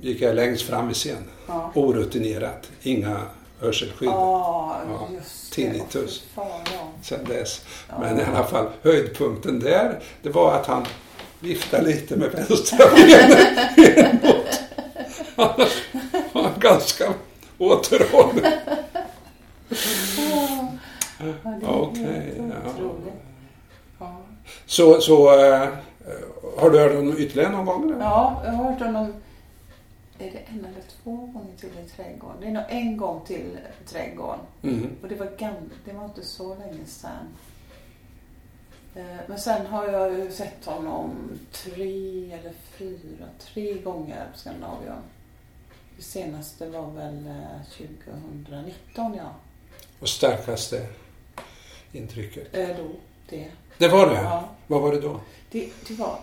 gick 0.02 0.20
jag 0.20 0.36
längst 0.36 0.62
fram 0.62 0.90
i 0.90 0.94
scen. 0.94 1.16
Ja. 1.46 1.72
Orutinerat, 1.74 2.70
inga 2.82 3.20
hörselskydd 3.60 4.08
Ja, 4.08 4.80
Ja, 4.88 5.08
tinnitus. 5.52 6.24
Fan, 6.34 6.46
ja. 6.64 6.88
sedan 7.02 7.24
dess. 7.28 7.64
Men 8.00 8.20
i 8.20 8.22
alla 8.22 8.44
fall, 8.44 8.66
höjdpunkten 8.82 9.60
där, 9.60 10.00
det 10.22 10.30
var 10.30 10.52
att 10.54 10.66
han 10.66 10.84
viftade 11.40 11.84
lite 11.86 12.16
med 12.16 12.30
vänstra 12.30 12.86
benet. 12.96 14.60
Annars 15.36 15.82
var 16.32 16.42
han 16.42 16.52
ganska 16.60 17.14
återhållen. 17.58 18.52
Okej. 21.62 22.34
Ja. 22.38 22.94
Så, 24.66 25.00
så 25.00 25.44
eh, 25.44 25.68
har 26.58 26.70
du 26.70 26.78
hört 26.78 26.94
honom 26.94 27.14
ytterligare 27.18 27.52
någon 27.52 27.66
gång? 27.66 27.90
Eller? 27.90 28.00
ja, 28.00 28.42
jag 28.44 28.52
har 28.52 28.64
hört 28.64 28.80
honom 28.80 29.12
är 30.18 30.30
det 30.30 30.38
en 30.38 30.64
eller 30.64 30.82
två 31.02 31.16
gånger 31.16 31.56
till 31.56 31.68
i 31.68 31.88
trädgården? 31.88 32.40
Det 32.40 32.46
är 32.46 32.52
nog 32.52 32.64
en 32.68 32.96
gång 32.96 33.24
till 33.26 33.58
trädgården. 33.86 34.40
Mm. 34.62 34.96
Och 35.02 35.08
det 35.08 35.14
var, 35.14 35.28
det 35.84 35.92
var 35.92 36.04
inte 36.04 36.24
så 36.24 36.54
länge 36.54 36.86
sedan. 36.86 37.28
Eh, 38.94 39.20
Men 39.26 39.38
sen 39.38 39.66
har 39.66 39.86
jag 39.88 40.18
ju 40.18 40.30
sett 40.30 40.64
honom 40.64 41.38
tre 41.52 42.32
eller 42.32 42.52
fyra, 42.78 43.26
tre 43.38 43.74
gånger 43.74 44.26
på 44.32 44.38
Skandinavium. 44.38 45.02
Det 45.96 46.02
senaste 46.02 46.68
var 46.68 46.90
väl 46.90 47.26
eh, 47.26 47.86
2019, 48.44 49.14
ja. 49.14 49.34
Och 50.00 50.08
starkaste 50.08 50.86
intrycket? 51.92 52.56
Eh, 52.56 52.68
Då, 52.68 52.90
det. 53.28 53.50
Det 53.78 53.88
var 53.88 54.06
det? 54.06 54.14
Ja. 54.22 54.48
Vad 54.66 54.82
var 54.82 54.92
det 54.92 55.00
då? 55.00 55.20
Det, 55.50 55.68
det 55.88 55.94
var... 55.94 56.18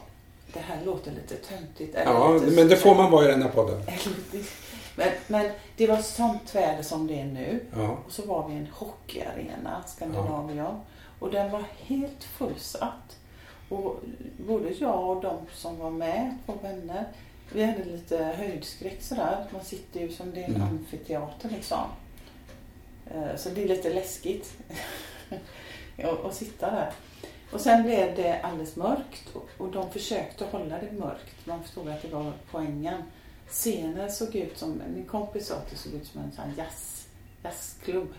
Det 0.53 0.59
här 0.59 0.85
låter 0.85 1.11
lite 1.11 1.35
töntigt. 1.35 1.97
Ja, 2.05 2.33
lite 2.33 2.55
men 2.55 2.67
det 2.67 2.75
får 2.75 2.95
man 2.95 3.11
vara 3.11 3.25
i 3.25 3.27
den 3.27 3.41
här 3.41 3.49
podden. 3.49 3.81
Men, 4.95 5.07
men 5.27 5.51
det 5.77 5.87
var 5.87 5.97
sånt 5.97 6.55
väder 6.55 6.83
som 6.83 7.07
det 7.07 7.19
är 7.19 7.25
nu. 7.25 7.59
Ja. 7.77 7.97
Och 8.05 8.11
så 8.11 8.25
var 8.25 8.47
vi 8.47 8.53
i 8.53 8.57
en 8.57 8.67
hockeyarena, 8.73 9.83
Skandinavium. 9.87 10.75
Och 11.19 11.31
den 11.31 11.51
var 11.51 11.63
helt 11.77 12.23
fullsatt. 12.23 13.17
Och 13.69 13.99
både 14.37 14.69
jag 14.69 15.09
och 15.09 15.21
de 15.21 15.37
som 15.53 15.79
var 15.79 15.89
med, 15.89 16.37
två 16.45 16.53
vänner, 16.61 17.05
vi 17.53 17.63
hade 17.63 17.83
lite 17.83 18.17
höjdskräck 18.23 19.01
sådär. 19.03 19.45
Man 19.53 19.63
sitter 19.63 19.99
ju 19.99 20.11
som 20.11 20.31
det 20.33 20.39
är 20.43 20.47
en 20.47 20.55
Mm. 20.55 20.67
amfiteater 20.67 21.49
liksom. 21.49 21.83
Eh, 23.13 23.35
Så 23.37 23.49
det 23.49 23.63
är 23.63 23.67
lite 23.67 23.93
läskigt 23.93 24.53
att 26.25 26.35
sitta 26.35 26.71
där. 26.71 26.91
Och 27.53 27.61
sen 27.61 27.83
blev 27.83 28.15
det 28.15 28.41
alldeles 28.41 28.75
mörkt 28.75 29.35
och- 29.35 29.49
och 29.57 29.71
de 29.71 29.91
försökte 29.91 30.45
hålla 30.45 30.77
det 30.79 30.91
mörkt. 30.91 31.45
Man 31.45 31.63
förstod 31.63 31.89
att 31.89 32.01
det 32.01 32.07
var 32.07 32.33
poängen. 32.51 33.03
Scenen 33.49 34.11
såg 34.11 34.35
ut 34.35 34.57
som, 34.57 34.81
min 34.95 35.05
kompis 35.05 35.47
sa 35.47 35.55
att 35.55 35.69
det 35.69 35.75
såg 35.75 35.93
ut 35.93 36.07
som 36.07 36.21
en 36.21 36.31
sån 36.31 36.53
jazz, 36.57 37.07
jazzklubb. 37.43 38.13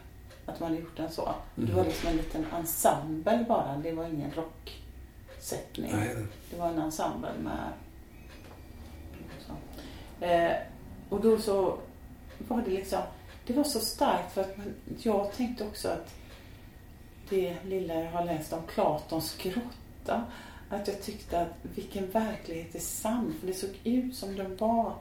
Att 0.47 0.61
man 0.61 0.69
hade 0.71 0.81
gjort 0.83 0.97
den 0.97 1.11
så. 1.13 1.35
Det 1.55 1.73
var 1.73 1.85
liksom 1.85 2.09
en 2.09 2.17
liten 2.17 2.47
ensemble 2.59 3.45
bara, 3.49 3.77
det 3.77 3.93
var 3.93 4.05
ingen 4.05 4.31
rocksättning. 4.31 5.93
Nej. 5.97 6.17
Det 6.51 6.57
var 6.57 6.69
en 6.69 6.79
ensemble 6.79 7.31
med... 7.43 7.69
Så. 9.47 9.53
Eh, 10.25 10.53
och 11.09 11.21
då 11.21 11.39
så 11.39 11.79
var 12.39 12.63
det 12.63 12.71
liksom... 12.71 12.99
Det 13.47 13.53
var 13.53 13.65
så 13.65 13.81
starkt 13.81 14.33
för 14.35 14.41
att 14.41 14.57
man, 14.57 14.75
jag 14.99 15.33
tänkte 15.33 15.65
också 15.65 15.89
att 15.89 16.15
det 17.29 17.57
lilla 17.67 17.95
jag 17.95 18.11
har 18.11 18.25
läst 18.25 18.53
om 18.53 18.63
Platons 18.75 19.37
grotta, 19.43 20.25
att 20.69 20.89
jag 20.89 21.03
tyckte 21.03 21.41
att 21.41 21.49
vilken 21.63 22.11
verklighet 22.11 22.75
är 22.75 22.79
sann. 22.81 23.35
För 23.41 23.47
det 23.47 23.55
såg 23.55 23.71
ut 23.85 24.17
som 24.17 24.37
den 24.37 24.57
var. 24.57 24.95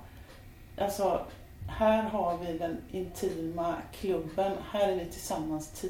Alltså, 0.78 1.25
här 1.68 2.04
har 2.04 2.38
vi 2.38 2.58
den 2.58 2.78
intima 2.92 3.75
klubben. 4.00 4.51
Här 4.72 4.90
är 4.90 4.96
vi 4.96 5.06
tillsammans 5.06 5.70
10 5.82 5.90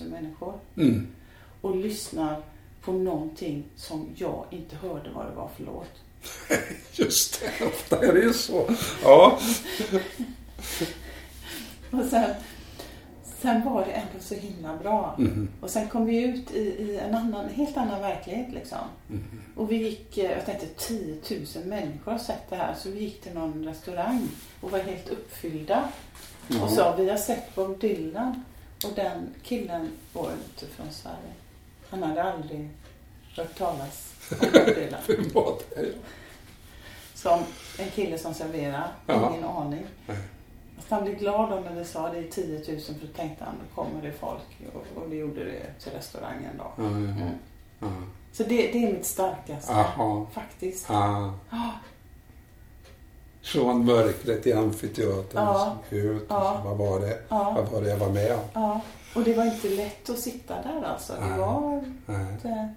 000 0.00 0.08
människor 0.08 0.58
Mm. 0.76 1.06
och 1.60 1.76
lyssnar 1.76 2.42
på 2.82 2.92
någonting 2.92 3.64
som 3.76 4.08
jag 4.16 4.44
inte 4.50 4.76
hörde 4.76 5.10
vad 5.10 5.26
det 5.26 5.34
var 5.34 5.48
för 5.56 5.64
låt. 5.64 5.90
Just 6.92 7.40
det, 7.58 7.66
ofta 7.66 8.06
är 8.06 8.12
det 8.12 8.20
ju 8.20 8.32
så. 8.32 8.68
Ja. 9.04 9.38
Och 11.90 12.04
sen, 12.10 12.30
sen 13.46 13.64
var 13.64 13.84
det 13.84 13.90
ändå 13.92 14.20
så 14.20 14.34
himla 14.34 14.76
bra. 14.76 15.14
Mhm. 15.18 15.48
Och 15.60 15.70
sen 15.70 15.88
kom 15.88 16.06
vi 16.06 16.22
ut 16.22 16.50
i, 16.50 16.58
i 16.58 16.98
en 16.98 17.14
annan, 17.14 17.48
helt 17.48 17.76
annan 17.76 18.00
verklighet 18.00 18.52
liksom. 18.52 18.78
Mhm. 19.08 19.40
Och 19.56 19.72
vi 19.72 19.76
gick, 19.76 20.18
eh, 20.18 20.30
jag 20.30 20.46
tänkte 20.46 20.66
10 20.66 21.16
000 21.56 21.64
människor 21.64 22.12
har 22.12 22.18
sett 22.18 22.50
det 22.50 22.56
här. 22.56 22.74
Så 22.74 22.90
vi 22.90 23.00
gick 23.00 23.20
till 23.22 23.34
någon 23.34 23.64
restaurang 23.64 24.28
och 24.60 24.70
var 24.70 24.78
helt 24.78 25.08
uppfyllda. 25.08 25.88
Och 26.62 26.70
sa, 26.70 26.96
vi 26.96 27.10
har 27.10 27.16
sett 27.16 27.54
Bob 27.54 27.78
Dylan. 27.80 28.44
Och 28.84 28.92
den 28.94 29.34
killen 29.42 29.90
var 30.12 30.30
inte 30.32 30.66
från 30.66 30.92
Sverige. 30.92 31.32
Han 31.90 32.02
hade 32.02 32.22
aldrig 32.22 32.68
hört 33.36 33.58
talas 33.58 34.14
om 34.30 34.36
Bob 34.52 34.52
Dylan. 34.74 35.00
Vem 35.08 35.28
var 35.34 35.58
det? 35.76 35.92
Som 37.14 37.40
en 37.78 37.90
kille 37.90 38.18
som 38.18 38.34
serverar. 38.34 38.88
Ingen 39.08 39.44
aning. 39.44 39.86
Fast 40.76 40.90
han 40.90 41.04
blev 41.04 41.18
glad 41.18 41.50
då 41.50 41.56
när 41.60 41.74
vi 41.74 41.84
sa 41.84 42.08
det 42.12 42.18
är 42.18 42.28
10 42.30 42.58
000 42.72 42.80
för 42.80 42.92
då 43.06 43.12
tänkte 43.16 43.44
han 43.44 43.54
då 43.60 43.82
kommer 43.82 44.02
det 44.02 44.12
folk. 44.12 44.42
Och, 44.74 45.02
och 45.02 45.10
det 45.10 45.16
gjorde 45.16 45.44
det 45.44 45.80
till 45.80 45.92
restaurangen 45.92 46.50
då. 46.58 46.82
Mm. 46.82 47.14
ja. 47.80 47.86
Så 48.32 48.42
det, 48.42 48.72
det 48.72 48.84
är 48.84 48.92
mitt 48.92 49.06
starkaste. 49.06 49.72
Aha. 49.72 50.26
Faktiskt. 50.32 50.86
Ja. 50.88 51.34
Från 53.42 53.84
mörkret 53.84 54.46
i 54.46 54.52
amfiteatern 54.52 55.44
Ja. 55.44 55.76
ut. 55.90 56.26
Ja. 56.28 56.60
Vad 56.64 56.76
var 56.76 57.00
det? 57.00 57.18
Ja. 57.28 57.52
Vad 57.56 57.68
var 57.68 57.80
det 57.82 57.88
jag 57.90 57.96
var 57.96 58.10
med 58.10 58.32
om? 58.32 58.40
Ja. 58.52 58.80
Och 59.14 59.22
det 59.22 59.34
var 59.34 59.44
inte 59.44 59.68
lätt 59.68 60.10
att 60.10 60.18
sitta 60.18 60.62
där 60.62 60.82
alltså. 60.82 61.12
Det 61.12 61.26
Nej. 61.26 61.38
var 61.38 61.84
inte... 62.32 62.74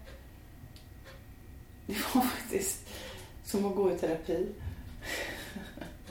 Det 1.85 1.95
var 2.13 2.21
faktiskt 2.37 2.87
som 3.45 3.65
att 3.65 3.75
gå 3.75 3.91
i 3.91 3.97
terapi. 3.97 4.47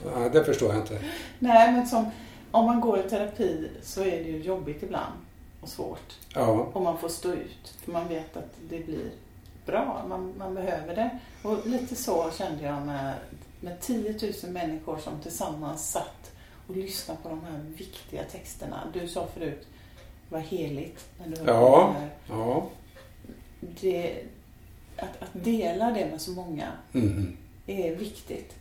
Ja, 0.05 0.29
det 0.29 0.43
förstår 0.43 0.69
jag 0.73 0.81
inte. 0.81 0.99
Nej, 1.39 1.71
men 1.71 1.87
som, 1.87 2.05
om 2.51 2.65
man 2.65 2.81
går 2.81 2.99
i 2.99 3.09
terapi 3.09 3.69
så 3.81 4.01
är 4.01 4.23
det 4.23 4.29
ju 4.29 4.37
jobbigt 4.41 4.83
ibland 4.83 5.13
och 5.61 5.69
svårt. 5.69 6.17
Ja. 6.35 6.47
Och 6.73 6.81
man 6.81 6.97
får 6.97 7.09
stå 7.09 7.31
ut, 7.33 7.73
för 7.83 7.91
man 7.91 8.07
vet 8.07 8.37
att 8.37 8.53
det 8.69 8.79
blir 8.85 9.09
bra. 9.65 10.05
Man, 10.09 10.33
man 10.37 10.53
behöver 10.55 10.95
det. 10.95 11.09
Och 11.43 11.67
lite 11.67 11.95
så 11.95 12.31
kände 12.37 12.63
jag 12.63 12.81
med, 12.85 13.13
med 13.61 13.79
10 13.81 14.19
000 14.43 14.51
människor 14.51 14.97
som 14.97 15.13
tillsammans 15.23 15.91
satt 15.91 16.31
och 16.67 16.75
lyssnade 16.77 17.19
på 17.23 17.29
de 17.29 17.41
här 17.43 17.59
viktiga 17.77 18.23
texterna. 18.23 18.83
Du 18.93 19.07
sa 19.07 19.27
förut, 19.37 19.67
var 20.29 20.39
heligt. 20.39 21.05
När 21.19 21.35
du 21.35 21.43
Ja. 21.51 21.93
det 21.93 21.99
här. 21.99 22.09
Ja. 22.29 22.67
det, 23.59 24.23
att, 24.97 25.21
att 25.21 25.43
dela 25.43 25.91
det 25.91 26.05
med 26.11 26.21
så 26.21 26.31
många 26.31 26.67
Mhm. 26.91 27.37
är 27.67 27.95
viktigt. 27.95 28.55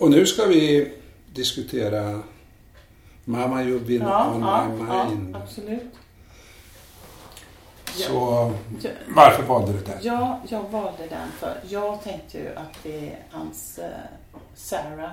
Och 0.00 0.10
nu 0.10 0.26
ska 0.26 0.46
vi 0.46 0.92
diskutera 1.32 2.22
Mama 3.24 3.62
You've 3.62 3.86
been 3.86 4.02
Ja, 4.02 4.32
on 4.34 4.40
ja, 4.42 4.68
my 4.68 4.84
ja, 4.88 5.04
mind. 5.10 5.36
absolut. 5.36 5.92
Så 7.86 8.12
Jag, 8.82 8.92
varför 9.08 9.42
valde 9.42 9.72
du 9.72 9.78
det? 9.84 9.98
Ja, 10.02 10.40
jag 10.48 10.62
valde 10.62 11.06
den 11.06 11.28
för 11.38 11.60
jag 11.68 12.02
tänkte 12.02 12.38
ju 12.38 12.54
att 12.54 12.78
det 12.82 13.08
är 13.08 13.18
hans 13.30 13.78
eh, 13.78 13.90
Sarah 14.54 15.12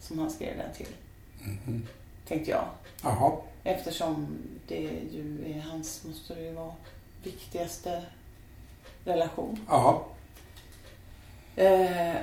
som 0.00 0.18
han 0.18 0.30
skrev 0.30 0.56
den 0.56 0.72
till. 0.76 0.94
Mhm. 1.42 1.86
Tänkte 2.28 2.50
jag. 2.50 2.64
Jaha. 3.02 3.32
Eftersom 3.64 4.26
det 4.68 4.80
ju 5.12 5.44
är 5.56 5.60
hans, 5.70 6.04
måste 6.04 6.34
det 6.34 6.40
ju 6.42 6.52
vara, 6.52 6.72
viktigaste 7.22 8.02
relation. 9.04 9.60
Ja. 9.68 10.06
Eh, 11.56 12.14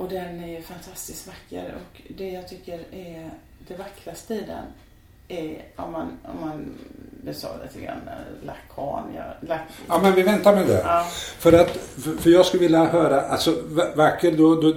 och 0.00 0.08
den 0.08 0.44
är 0.44 0.62
fantastiskt 0.62 1.26
vacker 1.26 1.74
och 1.76 2.02
det 2.18 2.28
jag 2.30 2.48
tycker 2.48 2.78
är 2.94 3.30
det 3.68 3.74
vackraste 3.76 4.34
i 4.34 4.40
den 4.46 4.64
är 5.28 5.62
om 5.76 5.92
man, 5.92 6.18
om 6.34 6.40
man 6.48 6.74
det 7.24 7.34
sa 7.34 7.48
lite 7.62 7.84
grann, 7.84 8.00
lakan, 8.42 9.12
ja, 9.16 9.24
lack, 9.48 9.60
ja, 9.88 9.98
men 10.02 10.14
vi 10.14 10.22
väntar 10.22 10.54
med 10.54 10.66
det. 10.66 10.80
ja, 10.84 11.06
För, 11.38 11.52
att, 11.52 11.70
för, 11.76 12.16
för 12.16 12.30
jag 12.30 12.46
skulle 12.46 12.60
vilja 12.62 12.84
höra, 12.84 13.20
alltså 13.20 13.56
va- 13.66 13.92
vacker, 13.96 14.32
då, 14.32 14.54
då, 14.60 14.72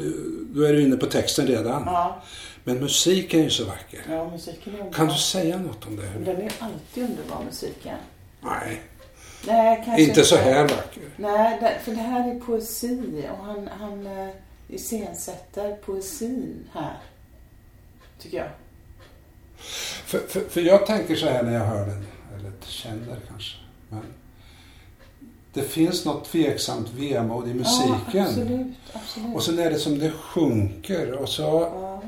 då 0.56 0.64
är 0.64 0.74
du 0.74 0.82
inne 0.82 0.96
på 0.98 1.06
texten 1.06 1.48
redan. 1.48 1.84
ja, 1.86 2.22
Men 2.64 2.78
musiken 2.80 3.40
är 3.40 3.44
ju 3.44 3.50
så 3.50 3.66
vacker. 3.66 4.00
ja, 4.10 4.30
musiken 4.30 4.74
är 4.74 4.78
underbar. 4.78 4.94
Kan 4.98 5.08
du 5.08 5.14
säga 5.16 5.58
något 5.58 5.88
om 5.88 5.96
det? 5.96 6.32
Den 6.32 6.42
är 6.42 6.52
alltid 6.60 7.04
underbar 7.04 7.44
musiken. 7.46 7.98
Nej. 8.42 8.82
Nej, 9.48 9.82
kanske 9.86 10.04
Inte 10.04 10.24
så 10.24 10.36
här 10.36 10.62
vacker. 10.62 11.04
Nej, 11.18 11.80
för 11.84 11.92
det 11.92 11.98
här 12.02 12.36
är 12.36 12.40
poesi 12.40 13.24
och 13.40 13.46
han, 13.46 13.70
han 13.80 14.08
eh, 14.08 14.30
iscensätter 14.68 15.76
poesin 15.76 16.70
här. 16.74 16.98
Tycker 18.20 18.38
jag. 18.38 18.50
För, 20.06 20.20
för, 20.20 20.42
för 20.50 20.62
jag 20.62 20.86
tänker 20.86 21.16
så 21.16 21.26
här 21.26 21.44
när 21.44 21.54
jag 21.54 21.66
hör 21.66 21.86
den, 21.86 22.06
eller 22.38 22.52
känner 22.62 23.20
kanske. 23.28 23.58
Men 23.90 24.04
det 25.54 25.62
finns 25.62 26.06
något 26.06 26.26
tveksamt 26.26 26.90
vemod 26.90 27.48
i 27.48 27.54
musiken. 27.54 27.98
Ja, 28.14 28.24
absolut, 28.24 28.68
absolut. 28.94 29.36
Och 29.36 29.44
sen 29.44 29.60
är 29.60 29.70
det 29.70 29.80
som 29.80 30.00
det 30.00 30.12
sjunker 30.12 31.12
och 31.12 31.30
så 31.30 31.42
Ja, 31.42 32.02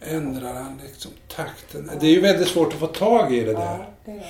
ändrar 0.00 0.54
han 0.54 0.80
liksom 0.84 1.10
takten. 1.28 1.90
Det 2.00 2.06
är 2.06 2.10
ju 2.10 2.20
väldigt 2.20 2.48
svårt 2.48 2.72
att 2.72 2.80
få 2.80 2.86
tag 2.86 3.34
i 3.34 3.40
det 3.40 3.52
ja, 3.52 3.58
där. 3.58 3.88
det 4.04 4.12
det. 4.12 4.24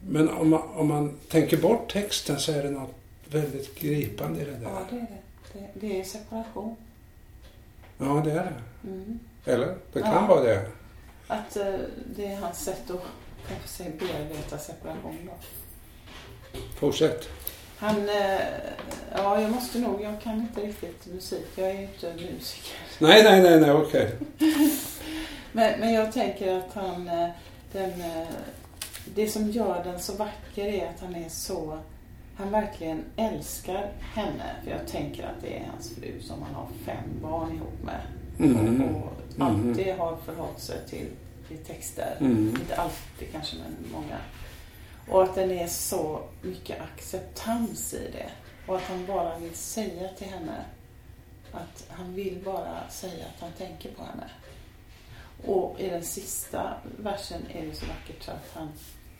Men 0.00 0.28
om 0.28 0.50
man, 0.50 0.62
om 0.74 0.88
man 0.88 1.16
tänker 1.28 1.56
bort 1.56 1.92
texten 1.92 2.38
så 2.40 2.52
är 2.52 2.62
det 2.62 2.70
något 2.70 2.94
väldigt 3.30 3.80
gripande 3.80 4.40
i 4.40 4.44
det 4.44 4.58
Ja, 4.62 4.68
där. 4.90 4.98
det 4.98 5.06
det. 5.56 5.86
Det, 5.86 6.00
är 6.00 6.04
separation. 6.04 6.76
Ja, 7.98 8.22
det 8.24 8.30
är 8.32 8.34
det. 8.44 8.88
Mm. 8.88 9.18
Eller? 9.44 9.76
Det 9.92 10.02
kan 10.02 10.14
Ja. 10.14 10.26
vara 10.26 10.40
det. 10.42 10.66
Att 11.26 11.56
eh, 11.56 11.74
det 12.16 12.26
är 12.26 12.36
hans 12.36 12.64
sätt 12.64 12.90
att 12.90 13.02
kanske 13.48 13.68
säga, 13.68 13.90
bearbeta 13.98 14.58
separation 14.58 15.18
då. 15.26 15.32
Fortsätt. 16.78 17.28
Han, 17.78 18.08
eh, 18.08 18.40
ja 19.16 19.40
jag 19.40 19.50
måste 19.50 19.78
nog, 19.78 20.02
jag 20.02 20.20
kan 20.20 20.40
inte 20.40 20.60
riktigt 20.60 21.06
musik, 21.06 21.46
jag 21.54 21.70
är 21.70 21.74
ju 21.74 21.82
inte 21.82 22.12
musiker. 22.14 22.76
Nej, 22.98 23.22
nej, 23.24 23.42
nej, 23.42 23.60
nej, 23.60 23.72
okej. 23.72 24.10
Men, 25.52 25.80
men 25.80 25.92
jag 25.94 26.12
tänker 26.12 26.58
att 26.58 26.74
han, 26.74 27.08
eh, 27.08 27.28
den, 27.72 28.00
eh, 28.00 28.26
det 29.14 29.28
som 29.28 29.50
gör 29.50 29.84
den 29.84 30.00
så 30.00 30.12
vacker 30.12 30.64
är 30.64 30.86
att 30.86 31.00
han 31.00 31.14
är 31.14 31.28
så, 31.28 31.78
han 32.36 32.50
verkligen 32.50 33.04
älskar 33.16 33.92
henne. 34.00 34.56
För 34.64 34.70
jag 34.70 34.86
tänker 34.86 35.24
att 35.24 35.42
det 35.42 35.58
är 35.58 35.66
hans 35.66 35.94
fru 35.94 36.20
som 36.20 36.42
han 36.42 36.54
har 36.54 36.68
fem 36.84 37.20
barn 37.22 37.56
ihop 37.56 37.82
med. 37.82 38.00
Mhm. 38.38 38.82
Och, 38.82 38.96
och 38.96 39.12
alltid 39.46 39.94
har 39.94 40.16
förhållit 40.16 40.60
sig 40.60 40.86
till 40.88 41.08
i 41.48 41.56
texter. 41.56 42.16
Mm. 42.20 42.48
Inte 42.48 42.76
alltid 42.76 43.32
kanske, 43.32 43.56
men 43.56 43.92
många. 43.92 44.18
Och 45.08 45.22
att 45.22 45.34
den 45.34 45.50
är 45.50 45.66
så 45.66 46.22
mycket 46.42 46.80
acceptans 46.80 47.94
i 47.94 48.10
det. 48.12 48.30
Och 48.66 48.76
att 48.76 48.82
han 48.82 49.06
bara 49.06 49.38
vill 49.38 49.54
säga 49.54 50.08
till 50.08 50.26
henne 50.26 50.64
att 51.52 51.86
han 51.88 52.14
vill 52.14 52.42
bara 52.44 52.88
säga 52.90 53.24
att 53.34 53.40
han 53.40 53.52
tänker 53.52 53.90
på 53.90 54.02
henne. 54.02 54.30
Och 55.46 55.80
i 55.80 55.88
den 55.88 56.04
sista 56.04 56.74
versen 56.98 57.40
är 57.54 57.66
det 57.66 57.74
så 57.74 57.86
vackert 57.86 58.22
så 58.22 58.30
att 58.30 58.50
han, 58.54 58.68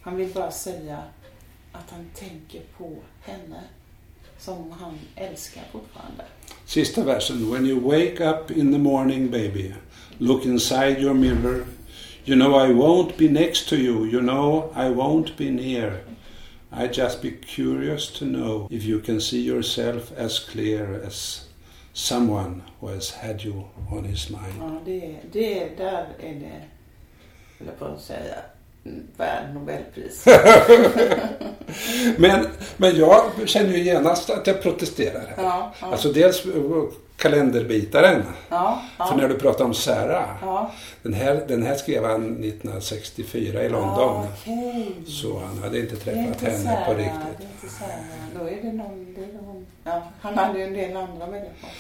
han 0.02 0.16
vill 0.16 0.34
bara 0.34 0.50
säga 0.50 1.02
att 1.78 1.90
han 1.90 2.10
tänker 2.14 2.60
på 2.78 2.92
henne 3.20 3.60
som 4.38 4.70
han 4.70 4.98
älskar 5.14 5.62
fortfarande. 5.72 6.24
Sista 6.66 7.04
versen. 7.04 7.50
When 7.52 7.66
you 7.66 7.80
wake 7.80 8.30
up 8.30 8.50
in 8.50 8.72
the 8.72 8.78
morning 8.78 9.30
baby, 9.30 9.74
look 10.18 10.44
inside 10.44 11.00
your 11.00 11.14
mirror. 11.14 11.64
You 12.24 12.36
know 12.36 12.54
I 12.54 12.72
won't 12.72 13.16
be 13.16 13.28
next 13.28 13.68
to 13.68 13.76
you. 13.76 14.06
You 14.06 14.20
know 14.20 14.72
I 14.74 14.88
won't 14.88 15.36
be 15.36 15.50
near. 15.50 16.00
I 16.72 16.88
just 16.88 17.22
be 17.22 17.30
curious 17.30 18.10
to 18.18 18.24
know 18.24 18.68
if 18.70 18.84
you 18.84 19.00
can 19.00 19.20
see 19.20 19.40
yourself 19.40 20.12
as 20.16 20.40
clear 20.40 21.02
as 21.06 21.46
someone 21.92 22.62
who 22.80 22.88
has 22.88 23.10
had 23.10 23.44
you 23.44 23.64
on 23.90 24.04
his 24.04 24.30
mind. 24.30 24.54
Ja, 24.60 24.80
det, 24.84 25.16
det, 25.32 25.76
där 25.76 26.06
är 26.20 26.34
det, 26.34 26.62
jag 27.58 27.78
på 27.78 27.84
att 27.84 28.02
säga, 28.02 28.36
värd 29.16 29.54
Nobelpris. 29.54 30.24
Men, 32.16 32.46
men 32.76 32.96
jag 32.96 33.22
känner 33.46 33.70
ju 33.70 33.82
genast 33.84 34.30
att 34.30 34.46
jag 34.46 34.62
protesterar 34.62 35.20
här. 35.36 35.44
Ja, 35.44 35.72
ja, 35.80 35.86
Alltså 35.86 36.12
dels 36.12 36.42
kalenderbitaren. 37.16 38.22
ja, 38.48 38.82
För 38.96 39.04
ja, 39.04 39.16
när 39.16 39.28
du 39.28 39.34
pratar 39.38 39.64
om 39.64 39.74
Sarah. 39.74 40.28
ja. 40.42 40.70
Den 41.02 41.12
här, 41.14 41.44
den 41.48 41.62
här 41.62 41.74
skrev 41.74 42.04
han 42.04 42.24
1964 42.44 43.62
i 43.62 43.68
London. 43.68 44.26
Okej. 44.42 44.94
Så 45.06 45.38
han 45.46 45.58
hade 45.62 45.78
inte 45.80 45.96
träffat 45.96 46.26
inte 46.26 46.46
henne 46.50 46.64
Sarah, 46.64 46.86
på 46.86 46.92
Det 46.94 46.98
riktigt. 46.98 47.20
är 47.38 47.42
inte 47.64 47.74
Sarah. 47.78 48.40
Då 48.40 48.48
är 48.48 48.62
det 48.62 48.72
någon, 48.72 49.14
det 49.14 49.20
är 49.20 49.42
någon. 49.42 49.66
Ja, 49.84 50.02
han 50.20 50.38
hade 50.38 50.58
ju 50.58 50.64
en 50.64 50.72
del 50.72 50.96
andra 50.96 51.26
människor. 51.26 51.70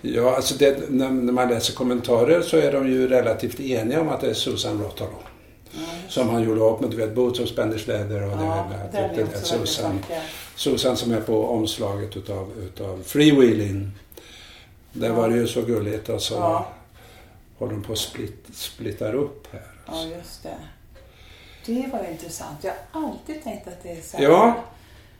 Ja, 0.00 0.36
alltså 0.36 0.54
det, 0.58 0.90
när, 0.90 1.10
man 1.10 1.48
läser 1.48 1.74
kommentarer 1.74 2.42
så 2.42 2.56
är 2.56 2.72
de 2.72 2.88
ju 2.88 3.08
relativt 3.08 3.60
eniga 3.60 4.00
om 4.00 4.08
att 4.08 4.20
det 4.20 4.30
är 4.30 4.34
Susan 4.34 4.82
Rotterdam. 4.82 5.14
Som 6.08 6.28
han 6.28 6.42
gjorde 6.42 6.60
upp 6.60 6.80
med, 6.80 6.90
du 6.90 6.96
vet, 6.96 7.14
Boots 7.14 7.40
of 7.40 7.48
Spanish 7.48 7.88
Leather 7.88 8.22
och 8.22 8.32
ja, 8.32 8.66
det, 8.92 8.98
den 8.98 9.14
det, 9.16 9.22
är 9.22 9.26
det, 9.26 9.38
Susan. 9.38 10.04
Susan 10.56 10.96
som 10.96 11.12
är 11.12 11.20
på 11.20 11.46
omslaget 11.48 12.16
utav, 12.16 12.50
utav 12.62 13.02
Freewheeling. 13.06 13.90
Där 14.92 15.10
var 15.10 15.28
det 15.28 15.36
ju 15.36 15.46
så 15.46 15.62
gulligt 15.62 16.08
och 16.08 16.22
så 16.22 16.34
Ja. 16.34 16.68
håller 17.58 17.72
de 17.72 17.82
på 17.82 17.92
att 17.92 17.98
split, 17.98 18.46
splittar 18.52 19.14
upp 19.14 19.46
här. 19.52 19.62
Ja, 19.86 20.04
just 20.16 20.42
det. 20.42 20.54
Det 21.66 21.88
var 21.92 22.10
intressant. 22.10 22.58
Jag 22.64 22.72
har 22.92 23.08
alltid 23.08 23.44
tänkt 23.44 23.68
att 23.68 23.82
det 23.82 23.88
är 23.90 24.00
Sarah. 24.02 24.22
Ja. 24.24 24.54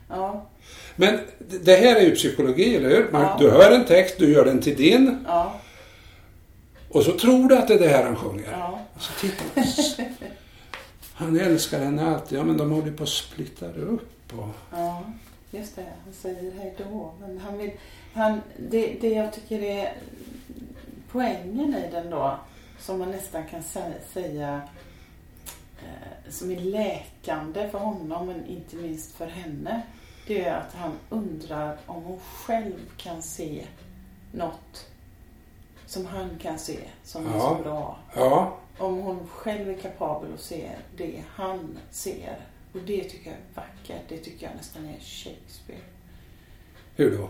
Ja, 0.09 0.45
Men 0.95 1.19
det- 1.63 1.75
här 1.75 1.95
är 1.95 2.01
ju 2.01 2.15
psykologi, 2.15 2.75
eller 2.75 2.89
hur? 2.89 3.11
Man, 3.11 3.21
Ja. 3.21 3.35
Du 3.39 3.49
hör 3.51 3.71
en 3.71 3.85
text, 3.85 4.15
du 4.19 4.33
gör 4.33 4.45
den 4.45 4.61
till 4.61 4.75
din 4.75 5.25
ja, 5.27 5.59
och 6.89 7.03
så 7.03 7.11
tror 7.17 7.49
du 7.49 7.57
att 7.57 7.67
det 7.67 7.73
är 7.73 7.79
det 7.79 7.87
här 7.87 8.03
han 8.03 8.15
sjunger. 8.15 8.47
ja. 8.51 8.79
Så 8.99 9.11
tittar 9.21 9.45
man. 9.55 9.65
Han 11.23 11.39
älskar 11.39 11.79
henne 11.79 12.15
alltid. 12.15 12.39
Ja, 12.39 12.43
men 12.43 12.57
de 12.57 12.71
håller 12.71 12.91
på 12.91 13.03
att 13.03 13.09
splitta 13.09 13.65
upp. 13.71 14.33
Och... 14.33 14.47
Ja, 14.71 15.03
just 15.51 15.75
det. 15.75 15.85
Han 16.03 16.13
säger 16.13 16.51
hej 16.51 16.75
då. 16.77 17.13
Men 17.21 17.37
han 17.37 17.57
vill, 17.57 17.71
han, 18.13 18.41
det, 18.69 18.97
det 19.01 19.09
jag 19.09 19.33
tycker 19.33 19.59
är 19.61 19.93
poängen 21.11 21.75
i 21.75 21.91
den 21.91 22.09
då, 22.09 22.37
som 22.79 22.99
man 22.99 23.11
nästan 23.11 23.47
kan 23.47 23.61
sä- 23.61 24.13
säga 24.13 24.61
eh, 25.83 26.31
som 26.31 26.51
är 26.51 26.59
läkande 26.59 27.69
för 27.69 27.79
honom, 27.79 28.27
men 28.27 28.45
inte 28.45 28.75
minst 28.75 29.11
för 29.15 29.27
henne. 29.27 29.81
Det 30.27 30.45
är 30.45 30.53
att 30.55 30.73
han 30.75 30.91
undrar 31.09 31.77
om 31.85 32.03
hon 32.03 32.19
själv 32.19 32.73
kan 32.97 33.21
se 33.21 33.65
något 34.31 34.87
som 35.85 36.05
han 36.05 36.29
kan 36.41 36.59
se, 36.59 36.79
som 37.03 37.27
är 37.27 37.33
Ja. 37.37 37.55
så 37.57 37.63
bra. 37.63 37.97
Ja, 38.15 38.57
Om 38.77 38.97
hon 38.97 39.27
själv 39.27 39.69
är 39.69 39.73
kapabel 39.73 40.33
att 40.33 40.41
se 40.41 40.69
det 40.97 41.23
han 41.35 41.77
ser. 41.91 42.37
Och 42.73 42.79
det 42.79 43.03
tycker 43.03 43.29
jag 43.29 43.39
är 43.39 43.43
vackert. 43.55 44.01
Det 44.09 44.17
tycker 44.17 44.45
jag 44.45 44.55
nästan 44.55 44.85
är 44.85 44.99
Shakespeare. 44.99 45.81
hur 46.95 47.17
då? 47.17 47.29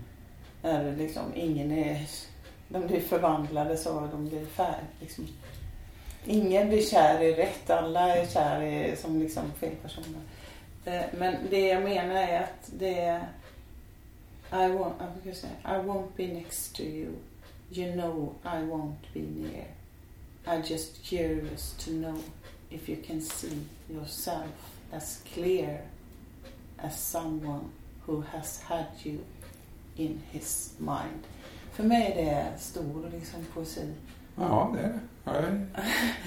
När 0.63 0.85
det 0.85 0.97
liksom 0.97 1.35
ingen 1.35 1.73
är, 1.73 2.07
de 2.69 2.87
blir 2.87 3.01
förvandlade 3.01 3.77
så 3.77 4.09
de 4.13 4.29
blir 4.29 4.47
färg. 4.47 4.85
Liksom. 5.01 5.27
Ingen 6.25 6.69
blir 6.69 6.83
kär 6.83 7.23
i 7.23 7.35
rätt, 7.35 7.71
alla 7.71 8.17
är 8.17 8.27
kär 8.27 8.63
i, 8.63 8.97
som 8.97 9.21
liksom 9.21 9.53
fel 9.53 9.75
personer. 9.83 10.21
Eh, 10.85 11.03
men 11.19 11.37
det 11.51 11.69
jag 11.69 11.83
menar 11.83 12.15
är 12.15 12.41
att 12.41 12.71
det 12.79 13.01
är 13.01 13.29
I 14.53 14.55
won't, 14.55 14.93
jag 14.99 15.13
brukar 15.13 15.39
säga, 15.39 15.53
I 15.65 15.87
won't 15.87 16.09
be 16.17 16.27
next 16.27 16.77
to 16.77 16.83
you. 16.83 17.13
You 17.71 17.93
know 17.93 18.35
I 18.45 18.57
won't 18.65 19.13
be 19.13 19.21
near. 19.21 19.67
I'm 20.47 20.63
just 20.71 21.05
curious 21.05 21.75
to 21.85 21.91
know 21.91 22.19
if 22.71 22.89
you 22.89 22.97
can 23.07 23.21
see 23.21 23.67
yourself 23.89 24.81
as 24.93 25.23
clear 25.35 25.83
as 26.79 27.01
someone 27.01 27.71
who 28.07 28.25
has 28.33 28.61
had 28.63 28.87
you 29.03 29.19
in 30.01 30.21
his 30.31 30.73
mind. 30.79 31.23
För 31.73 31.83
mig 31.83 32.15
är 32.17 32.25
det 32.25 32.61
stor 32.61 33.11
liksom, 33.15 33.47
poesi. 33.55 33.81
Ja, 34.37 34.75
det 34.75 34.81
är 34.81 35.43
det. 35.43 35.67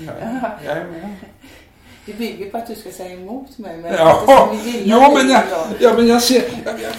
Ja, 0.05 0.15
jag, 0.65 0.77
är 0.77 0.85
med. 0.91 1.15
Det 2.05 2.13
bygger 2.13 2.49
på 2.49 2.57
att 2.57 2.67
du 2.67 2.75
ska 2.75 2.91
säga 2.91 3.19
emot 3.19 3.57
mig. 3.57 3.77
Men 3.77 3.93
Ja, 3.93 4.53
jo, 4.83 4.99
men 4.99 5.29
jag, 5.29 5.43
ja, 5.79 5.93
men 5.93 6.07
jag, 6.07 6.23
ser, 6.23 6.43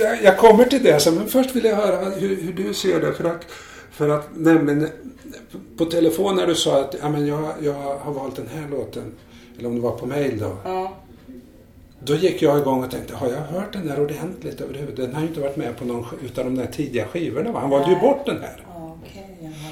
jag, 0.00 0.22
jag 0.22 0.38
kommer 0.38 0.64
till 0.64 0.82
det 0.82 1.00
sen. 1.00 1.14
Men 1.14 1.28
först 1.28 1.56
vill 1.56 1.64
jag 1.64 1.76
höra 1.76 2.10
hur, 2.10 2.42
hur 2.42 2.52
du 2.52 2.74
ser 2.74 3.00
det. 3.00 3.12
För 3.14 3.24
att, 3.24 3.44
för 3.90 4.08
att 4.08 4.28
nämligen 4.36 4.88
på 5.76 5.84
telefon 5.84 6.36
när 6.36 6.46
du 6.46 6.54
sa 6.54 6.80
att 6.80 6.94
ja, 7.00 7.08
men 7.08 7.26
jag, 7.26 7.52
jag 7.60 7.98
har 7.98 8.12
valt 8.12 8.36
den 8.36 8.48
här 8.48 8.68
låten. 8.68 9.14
Eller 9.58 9.68
om 9.68 9.74
det 9.74 9.80
var 9.80 9.98
på 9.98 10.06
mail 10.06 10.38
då. 10.38 10.56
Ja, 10.64 10.96
Då 12.04 12.14
gick 12.14 12.42
jag 12.42 12.58
igång 12.58 12.84
och 12.84 12.90
tänkte, 12.90 13.14
har 13.14 13.28
jag 13.30 13.36
hört 13.60 13.72
den 13.72 13.90
här 13.90 14.00
ordentligt 14.00 14.60
överhuvud? 14.60 14.96
Den 14.96 15.14
har 15.14 15.20
ju 15.22 15.26
inte 15.28 15.40
varit 15.40 15.56
med 15.56 15.76
på 15.78 15.84
någon 15.84 16.06
utav 16.24 16.44
de 16.44 16.56
där 16.56 16.66
tidiga 16.66 17.04
skivorna 17.06 17.52
va? 17.52 17.60
Han 17.60 17.70
valde 17.70 17.90
ju 17.90 17.96
bort 18.00 18.26
den 18.26 18.40
här. 18.42 18.64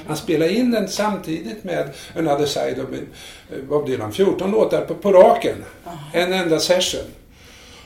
Han 0.07 0.17
spelade 0.17 0.53
in 0.53 0.71
den 0.71 0.89
samtidigt 0.89 1.65
med 1.65 1.89
Another 2.19 2.47
Side 2.47 2.79
of 2.81 2.87
eh, 2.93 3.65
Bob 3.69 3.87
Dylan. 3.87 4.13
14 4.13 4.51
låtar 4.51 4.81
på, 4.81 4.95
på 4.95 5.13
raken. 5.13 5.65
En 6.13 6.33
enda 6.33 6.59
session. 6.59 7.01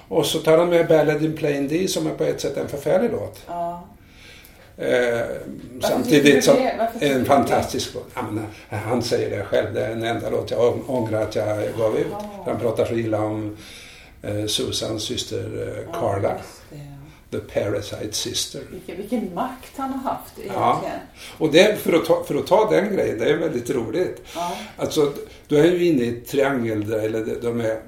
Och 0.08 0.26
så 0.26 0.38
tar 0.38 0.58
han 0.58 0.68
med 0.68 0.88
Ballad 0.88 1.24
in 1.24 1.36
Plain 1.36 1.68
D 1.68 1.88
som 1.88 2.06
är 2.06 2.10
på 2.10 2.24
ett 2.24 2.40
sätt 2.40 2.56
en 2.56 2.68
förfärlig 2.68 3.10
låt. 3.10 3.40
Ja. 3.46 3.84
Eh, 4.78 5.20
samtidigt 5.82 6.44
som 6.44 6.56
en 7.00 7.24
fantastisk 7.24 7.94
låt. 7.94 8.08
Men, 8.14 8.38
eh, 8.70 8.78
han 8.78 9.02
säger 9.02 9.36
det 9.38 9.44
själv. 9.44 9.74
Det 9.74 9.84
är 9.84 9.88
den 9.88 10.04
enda 10.04 10.30
låt 10.30 10.50
jag 10.50 10.60
ång- 10.60 10.82
ångrar 10.86 11.22
att 11.22 11.36
jag 11.36 11.58
gav 11.78 11.98
ut. 11.98 12.06
Han 12.46 12.58
pratar 12.60 12.84
så 12.84 12.94
illa 12.94 13.20
om 13.20 13.56
eh, 14.22 14.46
Susans 14.46 15.02
syster 15.02 15.76
eh, 15.88 15.92
Carla. 16.00 16.36
Ja. 16.70 16.76
The 17.30 17.38
Parasite 17.38 18.12
Sister. 18.12 18.60
Vilken, 18.70 18.96
vilken 18.96 19.34
makt 19.34 19.72
han 19.76 19.92
har 19.92 20.10
haft 20.12 20.32
Ja. 20.46 20.70
egentligen. 20.82 21.00
Och 21.38 21.52
det, 21.52 21.78
för, 21.80 21.92
att 21.92 22.04
ta, 22.04 22.24
för 22.24 22.34
att 22.34 22.46
ta 22.46 22.70
den 22.70 22.94
grejen, 22.94 23.18
det 23.18 23.30
är 23.30 23.36
väldigt 23.36 23.70
roligt. 23.70 24.22
Ja. 24.34 24.56
Alltså, 24.76 25.12
du 25.48 25.58
är 25.58 25.64
ju 25.72 25.84
inne 25.86 26.02
i 26.02 26.12
triangel 26.12 26.86
där, 26.88 26.98
eller 26.98 27.40
de- 27.42 27.60
är... 27.60 27.80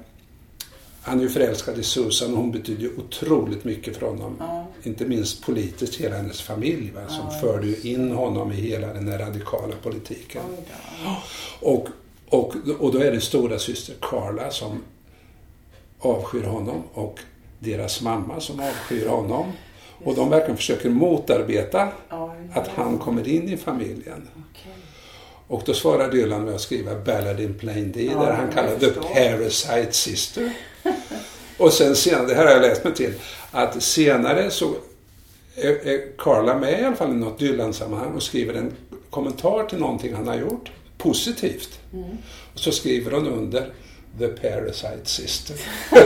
Han 1.01 1.19
är 1.19 1.23
ju 1.23 1.29
förälskad 1.29 1.77
i 1.79 1.83
Susan 1.83 2.31
och 2.31 2.37
hon 2.37 2.51
betyder 2.51 2.81
ju 2.81 2.91
otroligt 2.97 3.63
mycket 3.63 3.97
för 3.97 4.05
honom. 4.05 4.35
Ja. 4.39 4.67
Inte 4.83 5.05
minst 5.05 5.45
politiskt, 5.45 5.95
hela 5.95 6.15
hennes 6.15 6.41
familj 6.41 6.91
va, 6.95 7.01
som 7.07 7.25
Ja, 7.31 7.39
förde 7.41 7.67
ju 7.67 7.91
in 7.93 8.11
honom 8.11 8.51
i 8.51 8.55
hela 8.55 8.87
den 8.93 9.07
här 9.07 9.17
radikala 9.19 9.75
politiken. 9.83 10.41
Då. 11.03 11.15
Och, 11.69 11.87
och, 12.29 12.55
och 12.79 12.91
då 12.93 12.99
är 12.99 13.11
det 13.11 13.21
stora 13.21 13.59
syster 13.59 13.95
Carla 14.01 14.51
som 14.51 14.83
avskyr 15.99 16.43
honom 16.43 16.83
och 16.93 17.19
deras 17.59 18.01
mamma 18.01 18.39
som 18.39 18.59
avskyr 18.59 19.07
honom. 19.07 19.51
Och 20.03 20.15
de 20.15 20.29
verkligen 20.29 20.57
försöker 20.57 20.89
motarbeta 20.89 21.87
att 22.53 22.67
han 22.67 22.97
kommer 22.97 23.27
in 23.27 23.49
i 23.49 23.57
familjen. 23.57 24.27
Och 25.47 25.63
då 25.65 25.73
svarar 25.73 26.11
Dylan 26.11 26.45
med 26.45 26.55
att 26.55 26.61
skriva 26.61 26.95
Ballad 26.95 27.39
in 27.39 27.53
Plain 27.53 27.91
D 27.91 28.11
där 28.19 28.33
han 28.33 28.51
kallar 28.51 28.79
The. 28.79 28.91
Parasite 28.91 29.91
Sister. 29.91 30.51
Och 31.57 31.73
sen 31.73 31.95
senare, 31.95 32.27
det 32.27 32.35
här 32.35 32.45
har 32.45 32.51
jag 32.51 32.61
läst 32.61 32.83
mig 32.83 32.93
till, 32.93 33.13
att 33.51 33.83
senare 33.83 34.51
så 34.51 34.75
är, 35.55 35.87
är 35.87 36.17
Carla 36.17 36.57
med 36.57 36.81
i 36.81 36.83
alla 36.83 36.95
fall 36.95 37.11
i 37.11 37.13
något 37.13 37.39
Dylan-sammanhang 37.39 38.13
och 38.15 38.23
skriver 38.23 38.53
en 38.53 38.73
kommentar 39.09 39.63
till 39.63 39.79
någonting 39.79 40.13
han 40.13 40.27
har 40.27 40.35
gjort, 40.35 40.71
positivt. 40.97 41.79
Mm. 41.93 42.17
Och 42.53 42.59
så 42.59 42.71
skriver 42.71 43.11
hon 43.11 43.27
under 43.27 43.73
The 44.19 44.27
Parasite 44.27 45.05
Sister. 45.05 45.55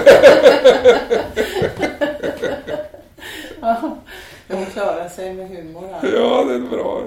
Ja, 3.61 3.97
de 4.47 4.65
klarar 4.65 5.09
sig 5.09 5.33
med 5.33 5.49
humor 5.49 5.87
här. 5.91 6.13
Ja, 6.15 6.43
det 6.43 6.53
är 6.53 6.59
bra. 6.59 7.03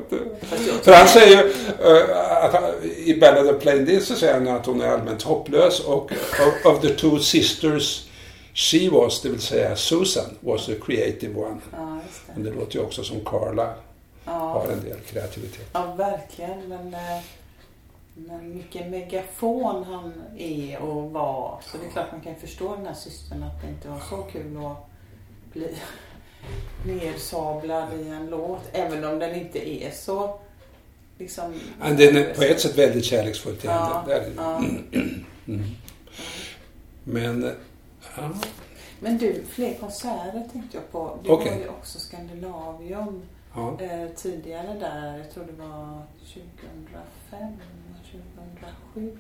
För 0.83 0.93
han 0.93 1.09
säger 1.09 1.43
ju 1.43 1.51
eh, 1.85 2.45
att 2.45 2.53
han, 2.53 2.65
i 2.97 3.15
Ballad 3.21 3.49
of 3.57 3.63
Plain 3.63 3.85
D 3.85 4.01
så 4.01 4.15
säger 4.15 4.35
han 4.35 4.49
att 4.49 4.67
hon 4.67 4.81
är 4.81 4.89
allmänt 4.89 5.23
hopplös 5.23 5.81
och 5.81 6.13
of, 6.47 6.67
of 6.67 6.81
the 6.81 6.89
two 6.89 7.19
sisters 7.19 8.07
she 8.55 8.89
was, 8.93 9.23
det 9.23 9.29
vill 9.29 9.41
säga 9.41 9.77
Susan, 9.77 10.25
was 10.41 10.67
the 10.67 10.75
creative 10.75 11.41
one. 11.41 11.57
Ja, 11.73 11.99
just 12.07 12.21
Men 12.35 12.45
det. 12.45 12.51
det 12.51 12.57
låter 12.57 12.77
ju 12.79 12.85
också 12.85 13.05
som 13.05 13.25
Carla 13.25 13.75
har 14.25 14.67
Ja, 14.67 14.73
en 14.73 14.85
del 14.85 14.99
kreativitet. 15.01 15.69
ja 15.73 15.95
verkligen. 15.99 16.69
Men, 16.69 16.95
eh, 16.95 17.21
men 18.19 18.55
mycket 18.55 18.91
megafon 18.91 19.85
han 19.85 20.13
är 20.37 20.79
och 20.79 21.11
var. 21.11 21.61
Så 21.63 21.79
det 21.79 21.87
är 21.87 21.91
klart 21.91 22.13
man 22.13 22.21
kan 22.21 22.37
förstå 22.37 22.77
den 22.77 22.87
här 22.87 22.95
systern 22.95 23.43
att 23.43 23.63
det 23.63 23.69
inte 23.69 23.89
var 23.89 24.01
så 24.11 24.17
kul 24.17 24.57
att 24.67 24.91
bli 25.53 25.77
nersablad 26.87 28.01
i 28.01 28.09
en 28.09 28.27
låt. 28.27 28.63
Även 28.73 29.05
om 29.05 29.19
den 29.19 29.35
inte 29.35 29.69
är 29.69 29.91
så 29.91 30.39
liksom... 31.19 31.55
Men 31.81 31.97
den 31.97 32.17
är 32.17 32.35
på 32.35 32.43
ett 32.43 32.61
sätt 32.61 32.79
väldigt 32.79 33.05
kärleksfull 33.05 33.57
till 33.57 33.71
Ja, 33.71 34.05
henne. 34.09 34.33
Ja. 34.37 34.57
Mm. 35.47 35.65
Men, 37.05 37.53
ja. 38.17 38.31
Men 39.01 39.19
du, 39.19 39.45
fler 39.49 39.75
konserter 39.75 40.49
tänkte 40.53 40.77
jag 40.77 40.93
på. 40.93 41.19
Det 41.25 41.31
Okej. 41.31 41.51
var 41.51 41.59
ju 41.59 41.69
också 41.69 41.99
Skandinavium 41.99 43.23
ja. 43.55 43.77
eh, 43.81 44.09
tidigare 44.17 44.79
där. 44.81 45.19
Jag 45.19 45.31
tror 45.31 45.45
det 45.45 45.63
var 45.63 46.03
2005, 46.35 47.53
2007. 48.95 49.19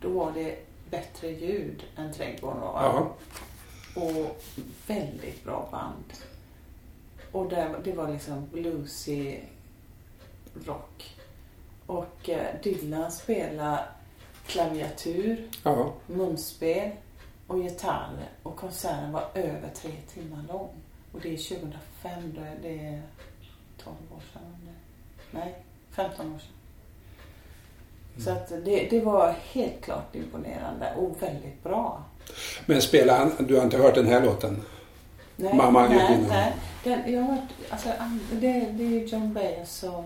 Då 0.00 0.08
var 0.08 0.32
det 0.32 0.58
bättre 0.90 1.30
ljud 1.30 1.84
än 1.96 2.12
Trädgården. 2.12 2.60
va? 2.60 2.72
ja. 2.82 3.14
Och 4.02 4.42
väldigt 4.86 5.44
bra 5.44 5.68
band. 5.70 6.12
Och 7.32 7.48
det, 7.48 7.76
det 7.84 7.92
var 7.92 8.12
liksom 8.12 8.48
bluesy 8.52 9.40
rock. 10.66 11.16
Och 11.86 12.28
eh, 12.28 12.60
Dylan 12.62 13.12
spelade 13.12 13.84
klaviatur, 14.46 15.50
ja. 15.62 15.92
munspel 16.06 16.90
och 17.46 17.62
gitarr. 17.62 18.28
Och 18.42 18.56
konserten 18.56 19.12
var 19.12 19.24
över 19.34 19.70
tre 19.74 19.92
timmar 20.14 20.44
lång. 20.48 20.70
Och 21.12 21.20
det 21.20 21.34
är 21.34 21.56
2005, 21.56 22.34
då 22.34 22.40
är 22.40 22.58
det 22.62 22.86
är 22.86 23.02
12 23.78 23.96
år 24.16 24.22
sedan. 24.32 24.68
Nej, 25.30 25.54
15 25.90 26.34
år 26.34 26.38
sedan. 26.38 26.55
Så 28.18 28.30
att 28.30 28.48
det, 28.48 28.86
det 28.90 29.00
var 29.00 29.34
helt 29.52 29.80
klart 29.84 30.14
imponerande 30.14 30.94
och 30.96 31.22
väldigt 31.22 31.62
bra. 31.62 32.02
Men 32.66 32.82
spelar 32.82 33.18
han, 33.18 33.46
du 33.46 33.56
har 33.56 33.64
inte 33.64 33.78
hört 33.78 33.94
den 33.94 34.06
här 34.06 34.24
låten? 34.24 34.62
Nej, 35.36 35.54
Mamma 35.56 35.88
nej, 35.88 36.24
nej. 36.28 36.54
Den, 36.84 37.12
jag 37.12 37.22
har 37.22 37.34
hört, 37.34 37.48
alltså, 37.70 37.88
det, 38.32 38.60
det 38.72 38.84
är 38.84 38.88
ju 38.90 39.04
John 39.04 39.32
Baez 39.32 39.82
och 39.82 40.04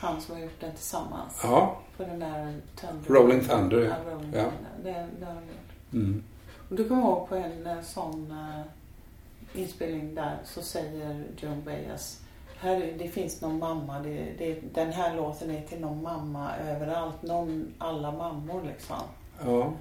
han 0.00 0.20
som 0.20 0.34
har 0.34 0.42
gjort 0.42 0.60
den 0.60 0.72
tillsammans. 0.72 1.40
Ja. 1.42 1.76
På 1.96 2.02
den 2.02 2.18
där 2.18 2.60
Thunder. 2.80 3.10
Rolling 3.10 3.44
Thunder, 3.44 3.80
ja. 3.80 4.12
Rolling 4.12 4.32
Ja. 4.34 4.42
Thunder. 4.42 4.70
Det, 4.82 5.06
det 5.20 5.26
har 5.26 5.34
de 5.34 5.40
gjort. 5.40 5.92
Mm. 5.92 6.24
Och 6.68 6.76
du 6.76 6.88
kommer 6.88 7.02
ihåg 7.02 7.28
på 7.28 7.34
en 7.34 7.66
eh, 7.66 7.82
sån 7.82 8.30
eh, 8.30 9.60
inspelning 9.60 10.14
där 10.14 10.36
så 10.44 10.62
säger 10.62 11.24
John 11.36 11.62
Baez 11.64 12.20
här, 12.64 12.94
det 12.98 13.08
finns 13.08 13.40
någon 13.40 13.58
mamma, 13.58 14.00
det, 14.00 14.32
det, 14.38 14.60
den 14.74 14.92
här 14.92 15.16
låten 15.16 15.50
är 15.50 15.62
till 15.62 15.80
någon 15.80 16.02
mamma 16.02 16.50
överallt, 16.56 17.22
någon, 17.22 17.74
alla 17.78 18.12
mammor 18.12 18.62
liksom. 18.66 18.96
Ja. 19.44 19.72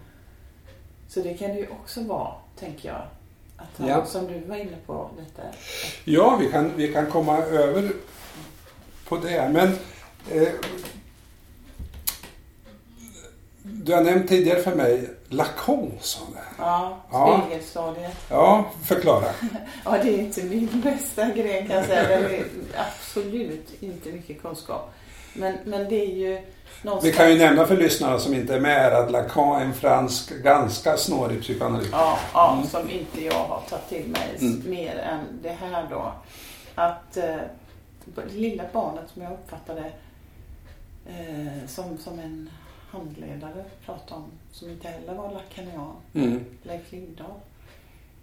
Så 1.07 1.19
det 1.19 1.33
kan 1.33 1.49
det 1.49 1.59
ju 1.59 1.67
också 1.67 2.03
vara, 2.03 2.33
tänker 2.59 2.89
jag. 2.89 3.01
Att 3.57 3.77
han, 3.77 3.87
Ja. 3.87 4.05
Som 4.05 4.27
du 4.27 4.39
var 4.39 4.55
inne 4.55 4.77
på 4.85 5.09
lite. 5.19 5.41
Ja, 6.03 6.37
vi 6.41 6.51
kan, 6.51 6.71
vi 6.75 6.93
kan 6.93 7.11
komma 7.11 7.37
över 7.37 7.91
på 9.07 9.17
det. 9.17 9.49
Men 9.53 9.67
eh, 10.31 10.49
du 13.63 13.93
har 13.93 14.03
nämnt 14.03 14.27
tidigare 14.27 14.61
för 14.61 14.75
mig 14.75 15.09
Lacan, 15.33 15.91
sa 16.01 16.19
du. 16.31 16.37
Ja, 16.57 16.97
spegelstadiet. 17.09 18.17
Ja, 18.29 18.65
förklara. 18.83 19.25
Ja, 19.85 19.91
det 20.03 20.09
är 20.13 20.17
inte 20.19 20.43
min 20.43 20.81
bästa 20.81 21.29
grej 21.29 21.67
kan 21.67 21.75
jag 21.77 21.85
säga. 21.85 22.07
Det 22.07 22.37
är 22.37 22.45
absolut 22.75 23.83
inte 23.83 24.09
mycket 24.09 24.41
kunskap. 24.41 24.93
Men, 25.33 25.57
men 25.65 25.89
det 25.89 25.95
är 26.05 26.15
ju 26.15 26.41
någonstans... 26.81 27.13
Vi 27.13 27.17
kan 27.17 27.29
ju 27.31 27.37
nämna 27.37 27.65
för 27.65 27.77
lyssnarna 27.77 28.19
som 28.19 28.33
inte 28.33 28.55
är 28.55 28.59
med 28.59 28.93
att 28.93 29.11
Lacan 29.11 29.61
är 29.61 29.65
en 29.65 29.73
fransk, 29.73 30.29
ganska 30.29 30.97
snårig 30.97 31.41
psykoanalytiker. 31.41 31.97
Ja, 31.97 32.17
ja 32.33 32.63
som 32.71 32.89
inte 32.89 33.25
jag 33.25 33.33
har 33.33 33.61
tagit 33.69 33.89
till 33.89 34.07
mig 34.07 34.37
Mm. 34.41 34.69
mer 34.69 34.95
än 34.97 35.19
det 35.41 35.49
här 35.61 35.87
då. 35.89 36.11
Att 36.75 37.17
eh, 37.17 37.35
det 38.05 38.33
lilla 38.33 38.63
barnet 38.73 39.03
som 39.13 39.21
jag 39.21 39.31
uppfattade 39.31 39.91
eh, 41.07 41.67
som, 41.67 41.97
som 41.97 42.19
en 42.19 42.49
handledare 42.93 43.65
pratade 43.85 44.21
om, 44.21 44.31
som 44.51 44.69
inte 44.69 44.87
heller 44.87 45.13
var 45.13 45.31
lakanian, 45.31 45.95
Mm. 46.13 46.45
Leif 46.63 46.91
Lindahl. 46.91 47.39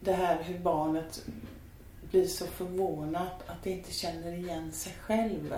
Det 0.01 0.13
här 0.13 0.43
hur 0.43 0.59
barnet 0.59 1.23
blir 2.11 2.27
så 2.27 2.47
förvånat 2.47 3.43
att 3.47 3.63
det 3.63 3.71
inte 3.71 3.93
känner 3.93 4.33
igen 4.33 4.73
sig 4.73 4.93
själv. 5.01 5.55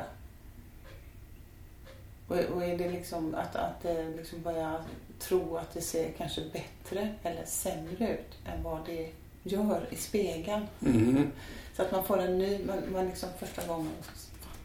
Och, 2.28 2.36
och 2.36 2.64
är 2.64 2.78
det 2.78 2.90
liksom 2.90 3.34
att, 3.34 3.56
att 3.56 3.82
det 3.82 4.04
liksom 4.16 4.42
börjar 4.42 4.80
tro 5.18 5.56
att 5.56 5.74
det 5.74 5.80
ser 5.80 6.12
kanske 6.12 6.40
bättre 6.52 7.14
eller 7.22 7.44
sämre 7.44 8.08
ut 8.08 8.38
än 8.46 8.62
vad 8.62 8.86
det 8.86 9.12
gör 9.42 9.86
i 9.90 9.96
spegeln. 9.96 10.66
Mm. 10.86 11.32
Så 11.76 11.82
att 11.82 11.92
man 11.92 12.04
får 12.04 12.18
en 12.18 12.38
ny, 12.38 12.64
man, 12.64 12.92
man 12.92 13.06
liksom 13.06 13.28
första 13.38 13.66
gången 13.66 13.92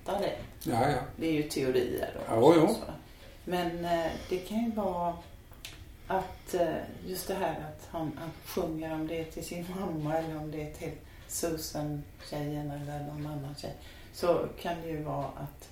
fattar 0.08 0.22
det. 0.22 0.36
Ja, 0.64 0.90
ja. 0.90 0.98
Det 1.16 1.28
är 1.28 1.34
ju 1.34 1.44
teorier. 1.44 2.12
då. 2.14 2.36
Ja. 2.36 2.68
Så. 2.68 2.92
Men 3.50 3.86
eh, 3.86 4.12
det 4.30 4.38
kan 4.38 4.64
ju 4.66 4.72
vara 4.72 5.14
att 6.08 6.54
eh, 6.54 6.68
just 7.06 7.28
det 7.28 7.34
här 7.34 7.52
att 7.52 7.88
han, 7.92 8.12
han 8.20 8.30
sjunger 8.46 8.94
om 8.94 9.08
det 9.08 9.24
till 9.24 9.46
sin 9.46 9.66
mamma 9.80 10.18
eller 10.18 10.38
om 10.38 10.52
det 10.52 10.62
är 10.62 10.74
till 10.74 10.92
Susan-tjejen 11.28 12.72
eller 12.72 13.00
någon 13.04 13.26
annan 13.26 13.56
tjej. 13.56 13.74
Så 14.14 14.48
kan 14.62 14.82
det 14.82 14.88
ju 14.88 15.04
vara 15.04 15.26
att 15.26 15.70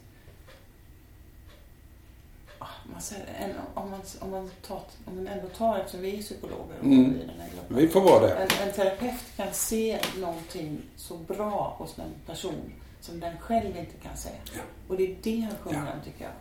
ah, 2.60 2.68
man 2.92 3.02
säger, 3.02 3.56
om, 3.74 3.90
man, 3.92 4.02
om, 4.20 4.32
man 4.32 4.52
tar, 4.68 4.82
om 5.06 5.16
man 5.16 5.28
ändå 5.28 5.48
tar, 5.48 5.78
eftersom 5.80 6.02
vi 6.02 6.18
är 6.18 6.22
psykologer 6.22 6.78
och 6.80 6.86
Mm. 6.86 7.16
i 7.16 7.26
den 7.26 7.40
här 7.40 7.50
gruppen. 7.50 7.78
Vi 7.78 7.88
får 7.88 8.02
vara 8.02 8.28
det. 8.28 8.34
En, 8.34 8.68
en 8.68 8.74
terapeut 8.74 9.22
kan 9.38 9.54
se 9.54 10.00
någonting 10.18 10.82
så 10.96 11.18
bra 11.18 11.76
hos 11.78 12.00
en 12.00 12.14
person 12.26 12.72
som 13.02 13.20
den 13.20 13.38
själv 13.38 13.78
inte 13.78 13.98
kan 14.04 14.18
säga. 14.18 14.36
Ja. 14.56 14.62
Och 14.88 14.98
det 14.98 15.04
är 15.12 15.16
det 15.24 15.40
han 15.40 15.56
sjunger 15.58 15.86
Ja. 15.86 15.94
om 15.94 16.02
tycker 16.06 16.24
jag. 16.24 16.34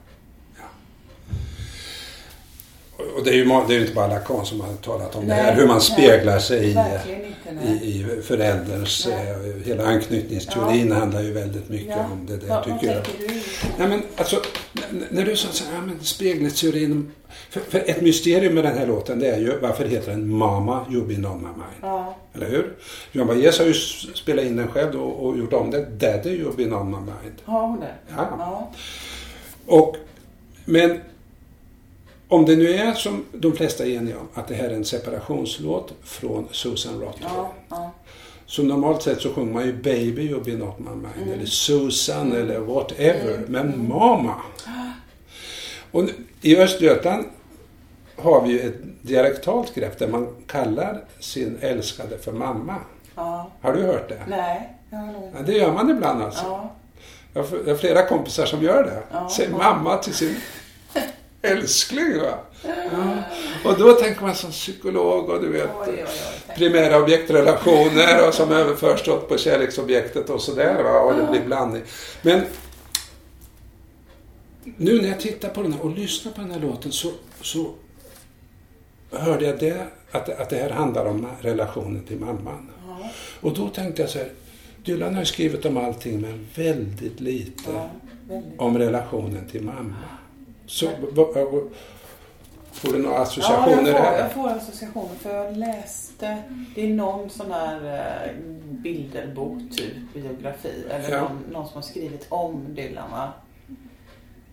Och 2.97 3.25
det 3.25 3.31
är 3.31 3.35
ju 3.35 3.45
det 3.69 3.75
är 3.77 3.81
inte 3.81 3.95
bara 3.95 4.07
Lacan 4.07 4.47
som 4.47 4.61
har 4.61 4.73
talat 4.75 5.17
om 5.17 5.23
det 5.27 5.35
Nej, 5.35 5.43
här, 5.45 5.55
hur 5.57 5.67
man 5.67 5.77
nej, 5.77 5.85
speglar 5.85 6.39
sig 6.39 6.65
i, 6.65 6.69
inte. 6.69 7.01
Nej. 7.53 7.81
i, 7.83 7.89
i 7.89 8.23
förälderns... 8.23 9.09
Nej. 9.11 9.63
Hela 9.65 9.85
anknytningsteorin 9.87 10.93
handlar 10.93 11.21
ju 11.23 11.33
väldigt 11.33 11.69
mycket 11.69 11.89
Ja. 11.97 12.07
om 12.13 12.27
det 12.27 12.37
där, 12.37 12.49
Vad- 12.49 12.65
tycker 12.65 12.95
jag. 12.95 13.05
du? 13.19 13.27
Nej, 13.79 13.89
men 13.89 14.03
alltså, 14.17 14.43
när 15.11 15.25
du 15.25 15.37
sa 15.37 15.49
så 15.53 15.65
här, 15.65 15.75
ja, 15.75 15.81
men 15.87 16.01
spegelteorin. 16.01 17.13
För, 17.51 17.61
för 17.61 17.79
ett 17.91 18.01
mysterium 18.01 18.55
med 18.55 18.65
den 18.65 18.79
här 18.79 18.87
låten 18.87 19.19
det 19.19 19.29
är 19.29 19.39
ju 19.39 19.59
varför 19.59 19.85
heter 19.85 20.11
den 20.11 20.29
Mama 20.29 20.87
You 20.91 21.07
Been 21.07 21.27
On 21.27 21.39
My 21.39 21.45
Mind? 21.49 21.59
Ja, 21.83 22.17
Eller 22.35 22.51
hur? 22.51 22.73
Johan 23.13 23.27
Baez 23.29 23.59
har 23.59 23.67
ju 23.67 23.75
spelat 24.15 24.45
in 24.45 24.57
den 24.57 24.69
själv 24.69 25.03
och, 25.03 25.27
och 25.27 25.39
gjort 25.39 25.53
om 25.53 25.71
det. 25.71 25.87
Daddy 25.99 26.31
You 26.31 26.53
Been 26.57 26.75
On 26.75 26.91
My 26.91 26.97
Mind. 26.97 27.35
har 27.45 27.63
hon 27.67 27.81
det? 27.81 27.95
Ja. 28.17 28.29
Ja. 28.39 28.73
Och, 29.67 29.97
men 30.65 31.01
om 32.35 32.45
det 32.45 32.57
nu 32.57 32.75
är 32.75 32.93
som 32.95 33.25
de 33.33 33.53
flesta 33.53 33.85
är 33.87 33.91
eniga 33.91 34.19
om 34.19 34.29
att 34.35 34.49
det 34.49 34.55
här 34.55 34.65
är 34.71 34.75
en 34.75 34.85
separationslåt 34.85 35.93
från 36.03 36.49
Susan 36.51 37.01
Rotterdam. 37.01 37.31
Ja, 37.37 37.53
ja. 37.69 37.91
Så 38.47 38.63
normalt 38.63 39.03
sett 39.03 39.21
så 39.21 39.33
sjunger 39.33 39.53
man 39.53 39.67
ju 39.67 39.73
Baby 39.73 40.23
You 40.23 40.41
Been 40.45 40.63
On 40.63 40.73
My 40.79 40.91
Mind 40.91 41.33
eller 41.33 41.47
Susan 41.47 42.33
eller 42.33 42.59
whatever. 42.59 43.41
Men 43.49 43.89
Mama. 43.89 44.35
Och 45.91 46.05
i 46.43 46.57
Östergötland 46.57 47.25
har 48.17 48.43
vi 48.43 48.53
ju 48.53 48.61
ett 48.61 48.75
dialektalt 49.03 49.75
grepp 49.75 49.99
där 49.99 50.09
man 50.09 50.37
kallar 50.47 51.05
sin 51.21 51.59
älskade 51.61 52.19
för 52.19 52.33
mamma. 52.33 52.77
ja. 53.15 53.51
Har 53.61 53.73
du 53.73 53.83
hört 53.83 54.09
det? 54.09 54.23
Nej, 54.29 54.75
jag 54.91 54.99
har 54.99 55.13
Ja, 55.37 55.43
det 55.47 55.53
gör 55.53 55.73
man 55.73 55.91
ibland 55.91 56.23
alltså. 56.23 56.45
Ja, 56.45 56.75
Jag 57.33 57.43
har 57.43 57.59
jag 57.67 57.73
har 57.73 57.79
flera 57.79 58.07
kompisar 58.07 58.47
som 58.47 58.63
gör 58.63 58.83
det. 58.85 59.03
Ja. 59.13 59.29
Säger 59.29 59.51
mamma 59.51 59.97
till 59.97 60.15
sin 60.15 60.37
älskling. 61.45 62.21
Va? 62.21 62.39
Ja. 62.63 63.23
Och 63.65 63.79
då 63.79 63.93
tänker 63.93 64.23
man 64.23 64.35
som 64.35 64.51
psykolog 64.51 65.29
och 65.31 65.43
du 65.43 65.49
vet 65.49 65.71
oj, 65.81 65.89
oj, 65.89 66.05
oj. 66.07 66.55
primära 66.57 67.03
objektrelationer 67.03 68.29
och 68.29 68.35
som 68.35 68.53
överförs 68.53 69.29
på 69.29 69.39
kärleksobjektet 69.39 70.31
och 70.31 70.41
sådär. 70.41 70.83
Va? 70.83 71.01
Och 71.01 71.15
det 71.15 71.27
blir 71.31 71.45
blandning. 71.45 71.83
Men 72.23 72.43
nu 74.77 75.03
när 75.03 75.09
jag 75.09 75.21
tittar 75.21 75.49
på 75.49 75.63
den 75.63 75.73
här 75.73 75.83
och 75.83 75.91
lyssnar 75.91 76.33
på 76.33 76.41
den 76.41 76.51
här 76.51 76.61
låten 76.61 76.93
så, 76.93 77.11
så 77.41 77.75
hörde 79.11 79.45
jag 79.45 79.59
det, 79.59 79.87
att, 80.11 80.29
att 80.29 80.51
det 80.51 80.57
här 80.57 80.71
handlar 80.71 81.05
om 81.05 81.27
relationen 81.41 82.05
till 82.05 82.19
mamman. 82.19 82.71
Ja, 82.89 83.11
Och 83.41 83.55
då 83.55 83.69
tänkte 83.69 84.03
jag 84.03 84.11
så 84.11 84.19
här, 84.19 84.29
Dylan 84.85 85.15
har 85.15 85.25
skrivit 85.25 85.65
om 85.65 85.77
allting 85.77 86.21
men 86.21 86.47
väldigt 86.55 87.21
lite 87.21 87.71
ja, 87.73 87.91
väldigt. 88.29 88.61
om 88.61 88.79
relationen 88.79 89.49
till 89.49 89.63
mamma. 89.63 89.95
Så 90.67 90.91
får 92.73 92.93
du 92.93 92.99
några 92.99 93.17
Ja, 93.17 93.23
associationer 93.23 93.91
jag 93.93 93.99
får, 94.07 94.19
jag 94.19 94.33
får 94.33 94.49
associationer 94.49 95.15
för 95.15 95.35
jag 95.35 95.57
läste, 95.57 96.43
det 96.75 96.83
är 96.91 96.95
någon 96.95 97.31
sån 97.31 97.53
här 97.53 97.95
eh, 98.27 98.33
bilderbok, 98.63 99.59
typ 99.77 100.15
biografi, 100.15 100.85
eller 100.91 101.11
Ja. 101.11 101.21
någon, 101.21 101.43
någon 101.51 101.67
som 101.67 101.75
har 101.75 101.83
skrivit 101.83 102.27
om 102.29 102.75
Dylan 102.75 103.11
va? 103.11 103.33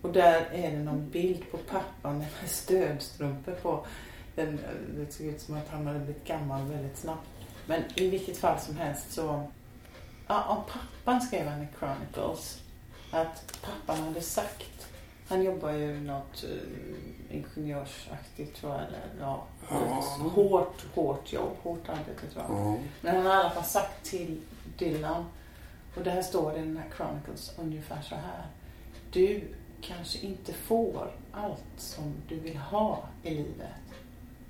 Och 0.02 0.12
där 0.12 0.48
är 0.52 0.70
det 0.70 0.78
någon 0.78 1.10
bild 1.10 1.50
på 1.50 1.56
pappan 1.56 2.18
med 2.18 2.26
stödstrumpor 2.50 3.52
på. 3.62 3.86
Den, 4.34 4.48
eh, 4.48 4.94
det 4.96 5.12
såg 5.12 5.26
ut 5.26 5.40
som 5.40 5.56
att 5.56 5.68
han 5.68 5.86
hade 5.86 5.98
blivit 5.98 6.24
gammal 6.24 6.62
väldigt 6.64 6.96
snabbt. 6.98 7.28
Men 7.66 7.82
i 7.94 8.08
vilket 8.10 8.38
fall 8.38 8.60
som 8.60 8.76
helst 8.76 9.12
så, 9.12 9.42
ja, 10.28 10.44
om 10.48 10.56
pappan 10.72 11.20
skrev 11.20 11.46
han 11.48 11.62
i 11.62 11.66
Chronicles 11.78 12.58
att 13.10 13.58
pappan 13.62 14.04
hade 14.04 14.20
sagt 14.20 14.71
han 15.28 15.42
jobbar 15.42 15.72
ju 15.72 16.00
något 16.00 16.44
uh, 16.44 17.36
ingenjörsaktigt 17.36 18.56
tror 18.56 18.72
jag. 18.72 18.80
Eller, 18.82 19.00
ja, 19.20 19.46
Ja. 19.70 20.02
Hårt, 20.34 20.84
hårt 20.94 21.32
jobb, 21.32 21.56
hårt 21.62 21.88
arbete 21.88 22.26
tror 22.32 22.44
jag. 22.48 22.66
Ja. 22.66 22.78
Men 23.00 23.16
han 23.16 23.26
har 23.26 23.34
i 23.34 23.36
alla 23.36 23.50
fall 23.50 23.64
sagt 23.64 24.04
till 24.04 24.40
Dylan, 24.78 25.24
och 25.96 26.02
det 26.02 26.10
här 26.10 26.22
står 26.22 26.52
det 26.52 26.58
i 26.58 26.62
den 26.62 26.76
här 26.76 26.90
Chronicles 26.96 27.54
ungefär 27.58 28.02
så 28.02 28.14
här. 28.14 28.46
Du 29.12 29.44
kanske 29.80 30.18
inte 30.18 30.52
får 30.52 31.10
allt 31.32 31.64
som 31.76 32.14
du 32.28 32.38
vill 32.38 32.56
ha 32.56 33.04
i 33.22 33.30
livet. 33.30 33.68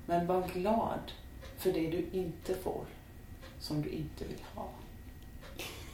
Men 0.05 0.27
var 0.27 0.47
glad 0.53 1.11
för 1.57 1.73
det 1.73 1.89
du 1.89 2.05
inte 2.11 2.55
får, 2.55 2.85
som 3.59 3.81
du 3.81 3.89
inte 3.89 4.25
vill 4.25 4.43
ha. 4.55 4.69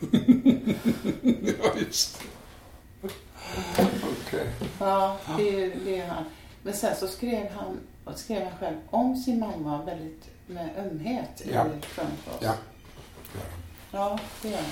ja, 1.64 1.80
just 1.80 2.20
det. 2.20 2.39
Okej. 3.78 4.48
Ja, 4.80 5.18
det, 5.38 5.50
är- 5.64 5.72
det 5.86 6.00
är 6.00 6.08
han. 6.08 6.24
Men 6.64 6.74
sen 6.74 6.96
så 6.96 7.08
skrev 7.08 7.48
han, 7.58 7.80
skrev 8.16 8.44
han 8.44 8.60
själv 8.60 8.76
om 8.90 9.16
sin 9.18 9.40
mamma 9.40 9.86
väldigt 9.86 10.24
med 10.48 10.70
ömhet 10.78 11.42
i 11.42 11.50
Ja. 11.54 11.66
Chronicles. 11.96 12.38
Ja. 12.42 12.54
ja, 13.92 14.20
det 14.42 14.50
gör 14.50 14.58
han. 14.58 14.66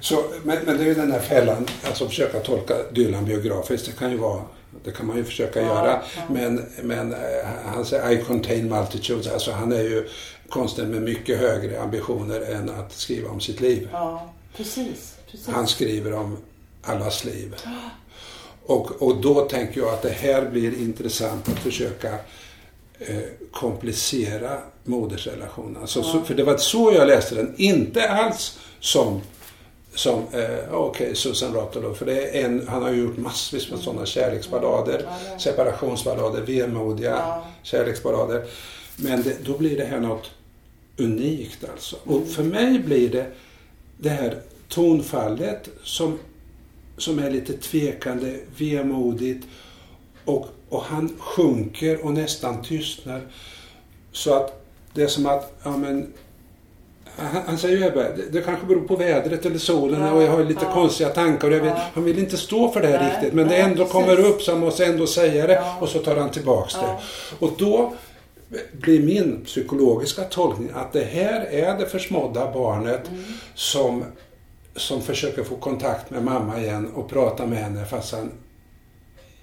Så, 0.00 0.24
men, 0.44 0.58
men 0.64 0.76
det 0.76 0.82
är 0.82 0.86
ju 0.86 0.94
den 0.94 1.10
här 1.12 1.20
fällan, 1.20 1.66
alltså 1.84 2.08
försöka 2.08 2.40
tolka 2.40 2.74
Dylan 2.92 3.24
biografiskt. 3.24 3.86
Det 3.86 3.92
kan 3.92 4.10
ju 4.10 4.16
vara, 4.16 4.42
det 4.84 4.90
kan 4.92 5.06
man 5.06 5.16
ju 5.16 5.24
försöka 5.24 5.60
Ja, 5.60 5.66
göra. 5.66 6.02
ja. 6.16 6.22
Men, 6.30 6.64
men 6.82 7.12
eh, 7.12 7.18
han 7.66 7.84
säger 7.84 8.10
I 8.10 8.24
contain 8.24 8.68
multitudes. 8.68 9.26
Alltså 9.32 9.52
han 9.52 9.72
är 9.72 9.82
ju 9.82 10.08
konstnär 10.48 10.84
med 10.86 11.02
mycket 11.02 11.38
högre 11.38 11.80
ambitioner 11.80 12.40
än 12.40 12.70
att 12.70 12.92
skriva 12.92 13.30
om 13.30 13.40
sitt 13.40 13.60
liv. 13.60 13.88
Ja, 13.92 14.28
precis. 14.56 15.16
precis. 15.30 15.46
Han 15.48 15.66
skriver 15.66 16.12
om 16.12 16.36
allas 16.86 17.24
liv. 17.24 17.54
Och, 18.66 19.02
och 19.02 19.16
då 19.20 19.40
tänker 19.40 19.80
jag 19.80 19.88
att 19.94 20.02
det 20.02 20.10
här 20.10 20.50
blir 20.50 20.78
intressant 20.80 21.48
att 21.48 21.58
försöka 21.58 22.14
eh, 22.98 23.18
komplicera 23.52 24.58
modersrelationen. 24.84 25.76
Alltså, 25.80 26.02
så, 26.02 26.20
för 26.22 26.34
det 26.34 26.44
var 26.44 26.56
så 26.56 26.92
jag 26.94 27.06
läste 27.08 27.34
den. 27.34 27.54
Inte 27.56 28.08
alls 28.08 28.58
som, 28.80 29.20
som 29.94 30.22
eh, 30.32 30.74
okej, 30.74 31.14
Susan 31.16 31.54
Rotolo. 31.54 31.94
För 31.94 32.06
det 32.06 32.38
är 32.40 32.44
en, 32.44 32.68
han 32.68 32.82
har 32.82 32.90
ju 32.92 33.02
gjort 33.02 33.16
massvis 33.16 33.70
med 33.70 33.78
sådana 33.80 34.06
kärleksballader. 34.06 34.98
Det- 34.98 35.40
Separationsballader, 35.42 36.40
vemodiga 36.42 37.10
Ja. 37.10 37.46
kärleksballader. 37.62 38.44
Men 38.96 39.22
det, 39.22 39.36
då 39.46 39.58
blir 39.58 39.76
det 39.76 39.84
här 39.84 40.00
något 40.00 40.30
unikt 40.98 41.64
alltså. 41.72 41.96
Och 42.04 42.28
för 42.28 42.42
mig 42.42 42.78
blir 42.78 43.08
det 43.08 43.26
det 43.98 44.08
här 44.08 44.40
tonfallet 44.68 45.68
som, 45.84 46.18
som 46.98 47.18
är 47.18 47.30
lite 47.30 47.52
tvekande, 47.52 48.36
vemodigt 48.58 49.46
och, 50.24 50.48
och 50.68 50.82
han 50.82 51.16
sjunker 51.18 52.04
och 52.04 52.12
nästan 52.12 52.62
tystnar. 52.62 53.20
Så 54.12 54.34
att 54.34 54.62
det 54.94 55.02
är 55.02 55.06
som 55.06 55.26
att, 55.26 55.58
ja 55.62 55.76
men 55.76 56.12
han, 57.16 57.42
han 57.46 57.58
säger 57.58 57.76
ju 57.76 57.90
det, 57.90 58.16
det 58.32 58.40
kanske 58.40 58.66
beror 58.66 58.80
på 58.88 58.96
vädret 58.96 59.46
eller 59.46 59.58
solen 59.58 60.00
Ja, 60.02 60.12
och 60.12 60.22
jag 60.22 60.30
har 60.30 60.44
lite 60.44 60.64
ja. 60.64 60.72
konstiga 60.74 61.08
tankar. 61.08 61.48
Och 61.50 61.56
jag 61.56 61.60
vet, 61.60 61.74
Ja. 61.76 61.82
Han 61.94 62.04
vill 62.04 62.18
inte 62.18 62.36
stå 62.36 62.70
för 62.70 62.80
det 62.80 62.88
här 62.88 62.98
Nej, 63.02 63.12
riktigt 63.16 63.34
men 63.34 63.44
det 63.44 63.50
nej, 63.50 63.60
ändå 63.60 63.76
precis. 63.76 63.92
kommer 63.92 64.20
upp 64.20 64.42
så 64.42 64.50
han 64.52 64.60
måste 64.60 64.84
ändå 64.86 65.06
säga 65.06 65.46
det 65.46 65.64
och 65.80 65.88
så 65.88 65.98
tar 65.98 66.16
han 66.16 66.30
tillbaks 66.30 66.74
det. 66.74 66.96
Och 67.38 67.52
då 67.58 67.94
blir 68.72 69.00
min 69.02 69.44
psykologiska 69.44 70.24
tolkning 70.24 70.70
att 70.74 70.92
det 70.92 71.04
här 71.04 71.40
är 71.50 71.78
det 71.78 71.86
försmådda 71.86 72.52
barnet 72.52 73.08
Mm. 73.08 73.24
som, 73.54 74.04
som 74.76 75.02
försöker 75.02 75.44
få 75.44 75.56
kontakt 75.56 76.10
med 76.10 76.22
mamma 76.22 76.60
igen 76.60 76.92
och 76.94 77.08
prata 77.08 77.46
med 77.46 77.58
henne 77.58 77.84
fast 77.84 78.12
han 78.12 78.32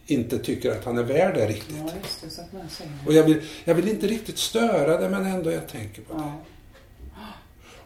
inte 0.05 0.39
tycker 0.39 0.71
att 0.71 0.85
han 0.85 0.97
är 0.97 1.03
värd 1.03 1.33
det 1.35 1.47
riktigt. 1.47 1.75
Ja, 1.77 1.91
det. 2.21 2.29
Säger. 2.69 2.91
Och 3.07 3.13
jag 3.13 3.23
vill, 3.23 3.41
jag 3.63 3.75
vill 3.75 3.87
inte 3.87 4.07
riktigt 4.07 4.37
störa 4.37 4.97
det 4.97 5.09
men 5.09 5.25
ändå 5.25 5.51
jag 5.51 5.67
tänker 5.67 6.01
på 6.01 6.13
det. 6.13 6.19
Ja. 6.19 6.33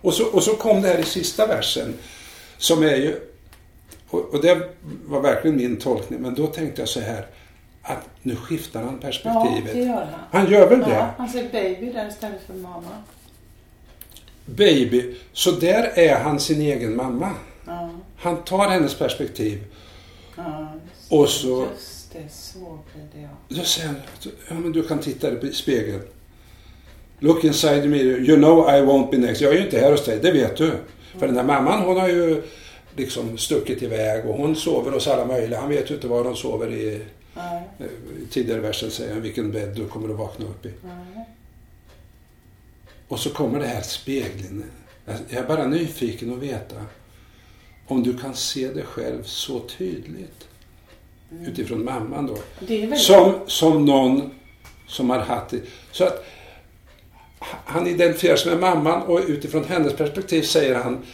Och 0.01 0.13
så, 0.13 0.25
och 0.25 0.43
så 0.43 0.55
kom 0.55 0.81
det 0.81 0.87
här 0.87 0.99
i 0.99 1.03
sista 1.03 1.47
versen 1.47 1.93
som 2.57 2.83
är 2.83 2.95
ju, 2.95 3.19
och, 4.09 4.33
och 4.33 4.41
det 4.41 4.69
var 5.05 5.21
verkligen 5.21 5.57
min 5.57 5.77
tolkning, 5.77 6.19
men 6.21 6.35
då 6.35 6.47
tänkte 6.47 6.81
jag 6.81 6.89
så 6.89 6.99
här 6.99 7.27
att 7.81 8.09
nu 8.21 8.35
skiftar 8.35 8.83
han 8.83 8.99
ja, 9.01 9.07
perspektivet. 9.07 9.73
det 9.73 9.79
gör 9.79 10.05
han. 10.05 10.19
Han 10.31 10.51
gör 10.51 10.69
väl 10.69 10.79
det? 10.79 10.89
Ja, 10.89 11.13
han 11.17 11.29
säger 11.29 11.51
baby 11.51 11.91
där 11.91 12.07
istället 12.07 12.41
för 12.47 12.53
mamma. 12.53 13.03
Baby. 14.55 15.15
Så 15.33 15.51
där 15.51 15.91
är 15.95 16.15
han 16.15 16.39
sin 16.39 16.61
egen 16.61 16.95
mamma. 16.95 17.31
Ja, 17.65 17.89
Han 18.17 18.43
tar 18.43 18.69
hennes 18.69 18.95
perspektiv. 18.95 19.63
ja 20.37 20.73
just, 20.99 21.11
Och 21.11 21.29
så- 21.29 21.67
just 21.73 22.13
det. 22.13 22.31
Så 22.31 22.59
blir 22.59 23.03
det 23.13 23.21
ja. 23.21 23.55
Då 23.57 23.63
säger 23.63 23.87
han, 23.87 23.97
ja 24.49 24.53
men 24.55 24.71
du 24.71 24.83
kan 24.83 24.99
titta 24.99 25.31
i 25.41 25.53
spegeln. 25.53 26.01
Look 27.19 27.43
inside 27.43 27.81
the 27.81 27.87
mirror. 27.87 28.19
You 28.19 28.37
know 28.37 28.69
I 28.69 28.81
won't 28.81 29.11
be 29.11 29.17
next. 29.17 29.41
Jag 29.41 29.53
är 29.53 29.57
ju 29.57 29.63
inte 29.65 29.79
här 29.79 29.91
hos 29.91 30.05
dig, 30.05 30.19
det 30.21 30.31
vet 30.31 30.57
du. 30.57 30.71
För 31.19 31.25
den 31.25 31.35
där 31.35 31.43
mamman 31.43 31.81
hon 31.81 31.97
har 31.97 32.07
ju 32.09 32.43
liksom 32.95 33.37
stuckit 33.37 33.81
iväg 33.81 34.25
och 34.25 34.35
hon 34.37 34.55
sover 34.55 34.91
hos 34.91 35.07
alla 35.07 35.25
möjliga. 35.25 35.59
Han 35.59 35.69
vet 35.69 35.91
ju 35.91 35.95
inte 35.95 36.07
var 36.07 36.23
hon 36.23 36.35
sover 36.35 36.71
i, 36.73 37.01
i 38.23 38.25
tidigare 38.29 38.61
versen 38.61 38.91
säger 38.91 39.13
han 39.13 39.21
vilken 39.21 39.51
bädd 39.51 39.75
du 39.75 39.87
kommer 39.87 40.09
att 40.09 40.19
vakna 40.19 40.45
upp 40.45 40.65
i. 40.65 40.71
nej. 40.83 41.25
Och 43.07 43.19
så 43.19 43.29
kommer 43.29 43.59
det 43.59 43.67
här 43.67 43.81
spegeln. 43.81 44.63
Jag 45.29 45.43
är 45.43 45.47
bara 45.47 45.65
nyfiken 45.67 46.33
att 46.33 46.39
veta. 46.39 46.75
om 47.87 48.03
du 48.03 48.17
kan 48.17 48.33
se 48.35 48.67
dig 48.67 48.83
själv 48.83 49.23
så 49.23 49.59
tydligt. 49.59 50.47
Utifrån 51.47 51.85
mamman 51.85 52.27
då. 52.27 52.37
Väldigt... 52.59 52.99
Som, 52.99 53.33
som 53.47 53.85
någon 53.85 54.31
som 54.87 55.09
har 55.09 55.19
haft 55.19 55.49
det. 55.49 55.61
Så 55.91 56.03
att 56.03 56.25
han 57.65 57.87
identifierar 57.87 58.35
sig 58.35 58.51
med 58.51 58.59
mamman 58.61 59.01
och 59.01 59.19
utifrån 59.27 59.63
hennes 59.65 59.93
perspektiv 59.93 60.41
säger 60.43 60.75
han 60.75 61.05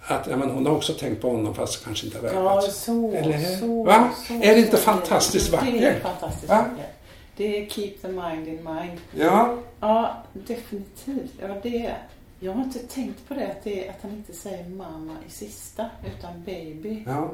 att 0.00 0.26
ja, 0.30 0.36
men 0.36 0.50
hon 0.50 0.66
har 0.66 0.76
också 0.76 0.92
tänkt 0.94 1.20
på 1.22 1.30
honom 1.30 1.54
fast 1.54 1.84
kanske 1.84 2.06
inte 2.06 2.18
har 2.18 2.28
Ja, 2.28 2.54
verkat. 2.54 2.74
så, 2.74 3.12
Eller 3.12 3.38
så, 3.58 4.04
så. 4.28 4.34
Är 4.34 4.54
det 4.54 4.58
inte 4.60 4.76
fantastiskt 4.76 5.50
Det 5.50 5.56
är 5.56 5.60
vackert? 5.60 6.02
fantastiskt 6.02 6.48
Va? 6.48 6.56
vackert. 6.56 6.94
Det 7.38 7.62
är 7.62 7.66
keep 7.68 7.92
the 8.02 8.08
mind 8.08 8.48
in 8.48 8.64
mind. 8.64 9.00
Ja, 9.16 9.58
Ja, 9.80 10.22
definitivt. 10.32 11.32
Ja, 11.40 11.48
det, 11.62 11.96
jag 12.40 12.52
har 12.52 12.64
inte 12.64 12.78
tänkt 12.78 13.28
på 13.28 13.34
det 13.34 13.50
att, 13.50 13.64
det, 13.64 13.88
att 13.88 14.02
han 14.02 14.10
inte 14.10 14.32
säger 14.32 14.68
mamma 14.68 15.16
i 15.26 15.30
sista, 15.30 15.90
utan 16.18 16.44
baby. 16.44 17.02
ja. 17.06 17.30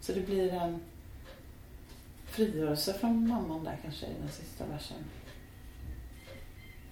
Så 0.00 0.12
det 0.12 0.20
blir 0.20 0.52
en 0.52 0.80
frigörelse 2.30 2.92
från 2.92 3.28
mamman 3.28 3.64
där 3.64 3.78
kanske 3.82 4.06
i 4.06 4.10
den 4.20 4.28
sista 4.28 4.64
versen. 4.72 4.96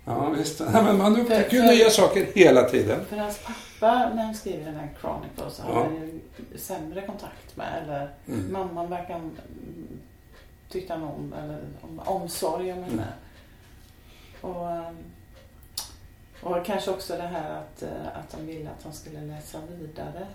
Ja, 0.04 0.30
visst. 0.30 0.60
Ja, 0.60 0.82
men 0.82 0.98
man 0.98 1.20
upptäcker 1.20 1.56
ju 1.56 1.62
nya 1.62 1.90
saker 1.90 2.26
hela 2.34 2.62
tiden. 2.62 3.04
För 3.04 3.16
hans 3.16 3.38
pappa, 3.38 4.14
när 4.14 4.24
han 4.24 4.34
skriver 4.34 4.64
den 4.64 4.74
här 4.74 4.88
Chronicles, 5.00 5.60
Ja. 5.68 5.82
hade 5.84 5.94
ju 5.94 6.20
sämre 6.58 7.06
kontakt 7.06 7.56
med. 7.56 7.82
Eller 7.82 8.10
Mm. 8.28 8.52
mamman 8.52 8.90
verkar 8.90 9.20
tyckte 10.68 10.92
han 10.92 11.02
om, 11.02 11.32
eller 11.32 11.60
om 11.80 11.98
omsorg 12.04 12.72
om 12.72 12.82
henne. 12.84 13.06
Och, 14.40 14.70
ehm, 14.70 14.96
och 16.42 16.66
kanske 16.66 16.90
också 16.90 17.16
det 17.16 17.22
här 17.22 17.50
att, 17.60 17.82
eh, 17.82 18.06
att 18.18 18.30
de 18.30 18.46
ville 18.46 18.70
att 18.70 18.82
han 18.84 18.92
skulle 18.92 19.20
läsa 19.20 19.58
vidare. 19.70 20.26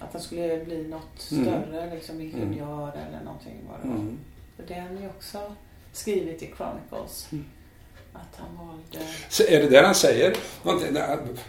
Att 0.00 0.12
han 0.12 0.22
skulle 0.22 0.64
bli 0.64 0.88
något 0.88 1.30
Mm. 1.32 1.44
större, 1.44 1.94
liksom 1.94 2.20
ingenjör 2.20 2.92
eller 3.08 3.24
någonting 3.24 3.60
vad 3.70 3.80
det 3.82 3.88
var. 3.88 3.94
Mm. 3.94 4.18
Har 4.68 4.80
han 4.88 5.02
ju 5.02 5.08
också 5.08 5.54
skrivit 5.92 6.42
i 6.42 6.54
Chronicles. 6.56 7.28
Mm. 7.32 7.44
Att 8.14 8.38
han 8.40 8.66
valde... 8.66 9.06
Så 9.28 9.42
är 9.42 9.60
det 9.60 9.68
där 9.68 9.82
han 9.82 9.94
säger? 9.94 10.36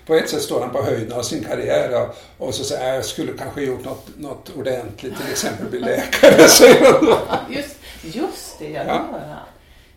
På 0.05 0.13
ett 0.15 0.29
sätt 0.29 0.41
står 0.41 0.61
han 0.61 0.69
på 0.69 0.83
höjden 0.83 1.13
av 1.17 1.21
sin 1.23 1.43
karriär 1.43 2.09
och, 2.37 2.53
så 2.55 2.63
säger 2.63 2.85
han, 2.85 2.95
jag 2.95 3.05
skulle 3.05 3.33
kanske 3.33 3.61
gjort 3.61 3.85
något, 3.85 4.07
något 4.17 4.49
ordentligt, 4.57 5.17
till 5.17 5.31
exempel 5.31 5.69
bli 5.69 5.79
läkare, 5.79 6.47
säger 6.47 6.93
han 6.93 7.05
då. 7.05 7.19
Just, 7.49 7.75
just 8.03 8.59
det, 8.59 8.69
jag 8.69 8.87
Ja. 8.87 8.91
gör 9.11 9.27
han. 9.27 9.45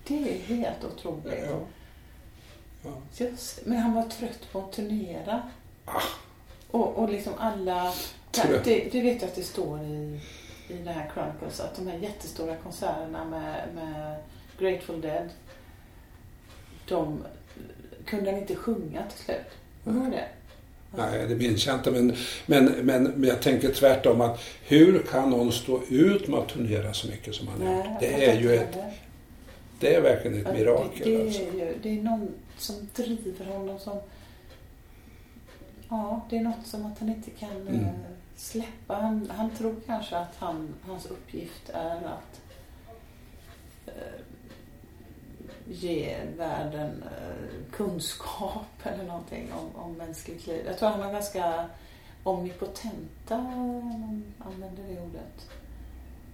Det 0.06 0.14
är 0.14 0.56
helt 0.56 0.84
otroligt. 0.84 1.38
Ja. 1.50 1.58
Ja. 2.84 2.90
Just 3.24 3.56
det. 3.56 3.62
Men 3.70 3.78
han 3.78 3.94
var 3.94 4.02
trött 4.02 4.52
på 4.52 4.58
att 4.58 4.72
turnera. 4.72 5.42
Ah. 5.84 6.00
Och, 6.70 6.96
och 6.96 7.08
liksom 7.08 7.32
alla... 7.38 7.92
Det, 8.64 8.88
det 8.92 9.00
vet 9.00 9.22
jag 9.22 9.28
att 9.28 9.34
det 9.34 9.42
står 9.42 9.80
i, 9.80 10.20
i 10.68 10.72
det 10.84 10.90
här 10.92 11.10
Chronicles 11.14 11.60
att 11.60 11.76
de 11.76 11.86
här 11.86 11.98
jättestora 11.98 12.56
konserterna 12.56 13.24
med, 13.24 13.68
med 13.74 14.16
Grateful 14.58 15.00
Dead 15.00 15.28
de 16.88 17.24
kunde 18.06 18.30
han 18.30 18.40
inte 18.40 18.54
sjunga 18.54 19.02
till 19.08 19.24
slut. 19.24 19.36
Kommer 19.84 20.10
det? 20.10 20.24
Nej, 20.96 21.26
det 21.28 21.34
minns 21.36 21.66
jag 21.66 21.74
inte. 21.76 21.90
Men, 21.90 22.16
men, 22.46 22.64
men, 22.64 23.02
men 23.04 23.24
jag 23.28 23.42
tänker 23.42 23.72
tvärtom 23.72 24.20
att 24.20 24.40
hur 24.64 24.98
kan 25.02 25.30
någon 25.30 25.52
stå 25.52 25.80
ut 25.88 26.28
med 26.28 26.38
att 26.40 26.48
turnera 26.48 26.92
så 26.92 27.08
mycket 27.08 27.34
som 27.34 27.48
han 27.48 27.66
har 27.66 27.74
gjort? 27.76 28.00
Det 28.00 28.24
är 28.30 28.40
ju 28.40 28.54
ett, 28.54 28.78
det 29.80 29.94
är 29.94 30.00
verkligen 30.00 30.40
ett 30.40 30.46
Ja, 30.46 30.52
mirakel. 30.52 31.04
Det, 31.04 31.16
det, 31.16 31.22
alltså. 31.26 31.42
är 31.42 31.52
ju, 31.66 31.74
det 31.82 31.88
är 31.98 32.02
någon 32.02 32.28
som 32.58 32.74
driver 32.94 33.44
honom 33.46 33.78
som... 33.78 33.98
Ja, 35.88 36.26
det 36.30 36.36
är 36.36 36.40
något 36.40 36.66
som 36.66 36.86
att 36.86 36.98
han 36.98 37.08
inte 37.08 37.30
kan 37.30 37.50
Mm. 37.50 37.74
eh, 37.84 37.90
släppa. 38.36 38.94
Han, 38.94 39.30
han 39.36 39.50
tror 39.50 39.74
kanske 39.86 40.16
att 40.16 40.36
han, 40.38 40.74
hans 40.86 41.06
uppgift 41.06 41.70
är 41.72 41.96
att 41.96 42.40
eh, 43.86 43.92
ge 45.68 46.16
världen 46.36 47.04
eh, 47.04 47.76
kunskap 47.76 48.66
eller 48.82 49.04
någonting 49.04 49.52
om, 49.52 49.82
om 49.82 49.92
mänskligt 49.92 50.46
liv. 50.46 50.62
Jag 50.66 50.78
tror 50.78 50.88
han 50.88 51.02
har 51.02 51.12
ganska 51.12 51.64
omnipotenta, 52.22 53.34
om 53.34 53.88
man 54.00 54.24
använder 54.38 54.82
det 54.82 55.00
ordet, 55.00 55.48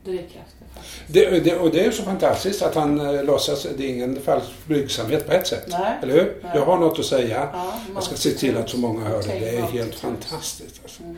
drivkrafter 0.05 0.67
faktiskt. 0.75 1.03
Det, 1.07 1.41
det, 1.41 1.59
och 1.59 1.71
det 1.71 1.85
är 1.85 1.91
så 1.91 2.03
fantastiskt 2.03 2.63
att 2.63 2.75
han 2.75 3.01
eh, 3.01 3.25
låtsas, 3.25 3.67
det 3.77 3.85
är 3.85 3.89
ingen 3.89 4.21
falsk 4.21 4.67
blygsamhet 4.67 5.27
på 5.27 5.33
ett 5.33 5.47
sätt. 5.47 5.67
Nej. 5.69 5.99
Eller 6.03 6.15
hur? 6.15 6.41
Nej. 6.43 6.53
Jag 6.55 6.67
har 6.67 6.79
något 6.79 6.99
att 6.99 7.05
säga. 7.05 7.51
Ja, 7.53 7.81
Jag 7.95 8.03
ska 8.03 8.17
se 8.17 8.31
till 8.31 8.57
att 8.57 8.71
så 8.71 8.79
många 8.79 9.05
hör 9.05 9.23
det. 9.23 9.29
Det 9.29 9.57
är 9.59 9.63
helt 9.63 9.95
fantastiskt. 9.95 10.81
Alltså. 10.83 11.03
Mm. 11.03 11.17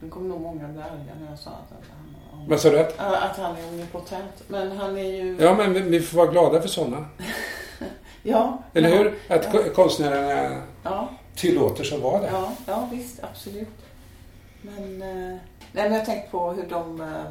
Nu 0.00 0.08
kommer 0.08 0.28
nog 0.28 0.40
många 0.40 0.68
bli 0.68 0.82
arga 0.82 1.14
när 1.20 1.30
jag 1.30 1.38
sa 1.38 1.50
att 1.50 1.70
han, 1.70 1.98
om, 1.98 2.21
Vad 2.48 2.60
sa 2.60 2.70
du? 2.70 2.78
att- 2.80 2.98
att 2.98 3.36
han 3.36 3.56
är 3.56 3.68
omnipotent. 3.68 4.42
Men 4.48 4.72
han 4.78 4.96
är 4.98 5.02
ju... 5.02 5.36
Ja, 5.40 5.54
men 5.54 5.90
vi- 5.90 6.00
får 6.00 6.16
vara 6.18 6.30
glada 6.30 6.60
för 6.62 6.68
sådana. 6.68 7.06
Ja, 8.24 8.62
Eller 8.74 8.88
ja, 8.88 8.96
hur? 8.96 9.18
Att 9.28 9.44
Ja, 9.44 9.50
ko- 9.52 9.70
konstnärerna 9.74 10.62
ja, 10.82 11.08
tillåter 11.36 11.84
sig 11.84 11.96
att 11.96 12.02
vara 12.02 12.20
det. 12.20 12.28
ja, 12.32 12.52
ja, 12.66 12.88
visst, 12.92 13.20
absolut. 13.24 13.68
Men, 14.62 15.02
eh, 15.02 15.38
nej, 15.72 15.88
men 15.88 15.92
jag 15.92 16.04
tänkte 16.06 16.30
på 16.30 16.52
hur 16.52 16.66
de 16.68 17.00
eh, 17.00 17.24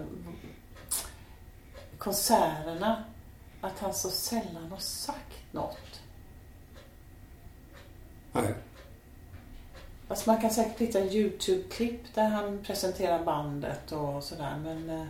konserterna, 1.98 3.04
att 3.62 3.80
han 3.80 3.94
så 3.94 4.10
sällan 4.10 4.68
har 4.72 4.78
sagt 4.78 5.34
något. 5.52 5.78
Nej. 8.32 8.54
Alltså 10.12 10.30
man 10.30 10.42
kan 10.42 10.50
säkert 10.52 10.80
hitta 10.82 11.00
YouTube-klipp 11.00 12.02
där 12.14 12.28
han 12.30 12.64
presenterar 12.64 13.24
bandet 13.24 13.92
och 13.92 14.24
sådär 14.24 14.56
men 14.64 14.90
eh, 14.90 15.06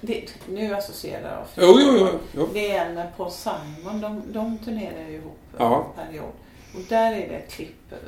det, 0.00 0.24
nu 0.48 0.74
associerar 0.74 1.46
jag 1.56 1.66
Jo, 1.66 1.80
jo, 1.80 1.96
jo. 1.98 2.18
jo. 2.34 2.48
Det 2.52 2.72
är 2.72 2.86
en 2.86 2.94
med 2.94 3.16
Paul 3.16 3.30
Simon, 3.30 4.00
de, 4.00 4.32
de 4.32 4.58
turnerar 4.58 5.08
ju 5.08 5.14
ihop 5.16 5.38
eh, 5.52 5.56
Ja. 5.58 5.86
en 5.98 6.06
period. 6.06 6.32
Och 6.74 6.80
där 6.88 7.12
är 7.12 7.28
det 7.28 7.36
ett 7.36 7.50
klipp, 7.50 7.92
eh, 7.92 7.98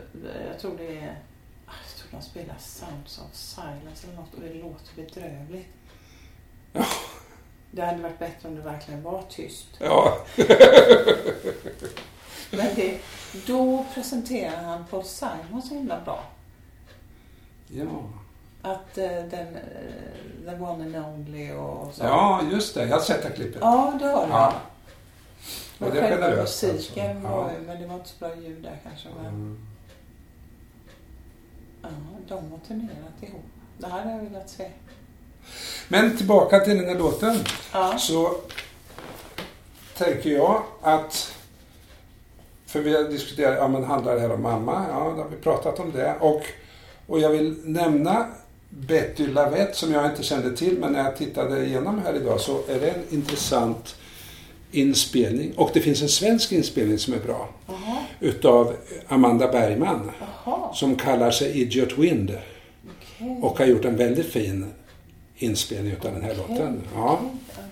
jag 0.50 0.58
tror 0.60 0.76
det 0.78 0.98
är, 0.98 1.18
ah, 1.66 1.72
jag 1.86 1.96
tror 2.10 2.20
de 2.20 2.22
spelar 2.26 2.56
Sounds 2.58 3.18
of 3.18 3.34
Silence 3.34 4.06
eller 4.06 4.16
något 4.16 4.34
och 4.34 4.40
det 4.40 4.54
låter 4.54 4.94
bedrövligt. 4.96 5.68
Ja. 6.72 6.84
Det 7.70 7.82
hade 7.82 8.02
varit 8.02 8.18
bättre 8.18 8.48
om 8.48 8.54
det 8.54 8.62
verkligen 8.62 9.02
var 9.02 9.22
tyst. 9.30 9.66
Ja. 9.80 10.18
Men 12.56 12.74
det, 12.76 12.98
då 13.46 13.84
presenterar 13.94 14.62
han 14.62 14.84
Paul 14.90 15.04
Simon 15.04 15.62
så 15.68 15.74
himla 15.74 16.00
bra. 16.00 16.24
Ja. 17.68 17.84
Att 18.62 18.98
eh, 18.98 19.04
den, 19.06 19.56
eh, 19.56 20.50
the 20.50 20.62
one 20.62 20.84
and 20.84 20.96
only 21.06 21.52
och 21.52 21.94
så. 21.94 22.04
ja, 22.04 22.40
just 22.52 22.74
det. 22.74 22.82
Jag 22.86 22.96
har 22.96 23.02
sett 23.04 23.22
det 23.22 23.30
klippet. 23.30 23.58
Ja, 23.60 23.94
det 23.98 24.06
har 24.06 24.26
du. 24.26 24.32
Ja. 24.32 24.54
Och 25.78 25.90
det 25.94 26.00
är 26.00 26.10
generöst. 26.10 26.62
musiken 26.62 27.10
alltså. 27.16 27.28
var 27.28 27.50
Ja. 27.50 27.50
men 27.66 27.80
det 27.80 27.86
var 27.86 27.94
inte 27.94 28.08
så 28.08 28.14
bra 28.18 28.34
ljud 28.36 28.62
där 28.62 28.78
kanske. 28.88 29.08
Men, 29.22 29.26
Mm. 29.26 29.58
ja, 31.82 31.88
de 32.28 32.34
har 32.50 32.58
turnerat 32.66 33.22
ihop. 33.22 33.44
Det 33.78 33.86
här 33.86 34.04
har 34.04 34.10
jag 34.12 34.18
velat 34.18 34.50
se. 34.50 34.70
Men 35.88 36.16
tillbaka 36.16 36.60
till 36.60 36.76
den 36.78 36.88
här 36.88 36.94
låten. 36.98 37.44
Ja, 37.72 37.98
Så 37.98 38.34
tänker 39.96 40.30
jag 40.30 40.62
att 40.82 41.34
för 42.74 42.80
vi 42.80 42.94
har 42.96 43.04
diskuterat, 43.04 43.56
ja 43.58 43.68
men 43.68 43.84
handlar 43.84 44.14
det 44.14 44.20
här 44.20 44.32
om 44.32 44.42
mamma? 44.42 44.86
Ja, 44.90 44.98
då 45.16 45.22
har 45.22 45.28
vi 45.30 45.36
pratat 45.36 45.80
om 45.80 45.92
det. 45.92 46.14
Och, 46.20 46.42
och 47.06 47.20
jag 47.20 47.30
vill 47.30 47.54
nämna 47.64 48.26
Betty 48.68 49.26
Lavette 49.26 49.76
som 49.76 49.92
jag 49.92 50.06
inte 50.06 50.22
kände 50.22 50.56
till 50.56 50.78
men 50.78 50.92
när 50.92 51.04
jag 51.04 51.16
tittade 51.16 51.64
igenom 51.66 52.02
här 52.04 52.14
idag 52.16 52.40
så 52.40 52.60
är 52.68 52.80
det 52.80 52.90
en 52.90 53.02
intressant 53.10 53.96
inspelning. 54.72 55.52
Och 55.56 55.70
det 55.74 55.80
finns 55.80 56.02
en 56.02 56.08
svensk 56.08 56.52
inspelning 56.52 56.98
som 56.98 57.14
är 57.14 57.18
bra. 57.18 57.48
jaha, 57.66 57.96
Utav 58.20 58.74
Amanda 59.08 59.48
Bergman 59.52 60.10
jaha, 60.44 60.74
som 60.74 60.96
kallar 60.96 61.30
sig 61.30 61.60
Idiot 61.60 61.98
Wind. 61.98 62.38
okej. 63.20 63.38
Och 63.42 63.58
har 63.58 63.66
gjort 63.66 63.84
en 63.84 63.96
väldigt 63.96 64.26
fin 64.26 64.66
inspelning 65.36 65.92
utav 65.92 66.12
den 66.12 66.22
här 66.22 66.34
låten. 66.34 66.82
Ja. 66.94 67.20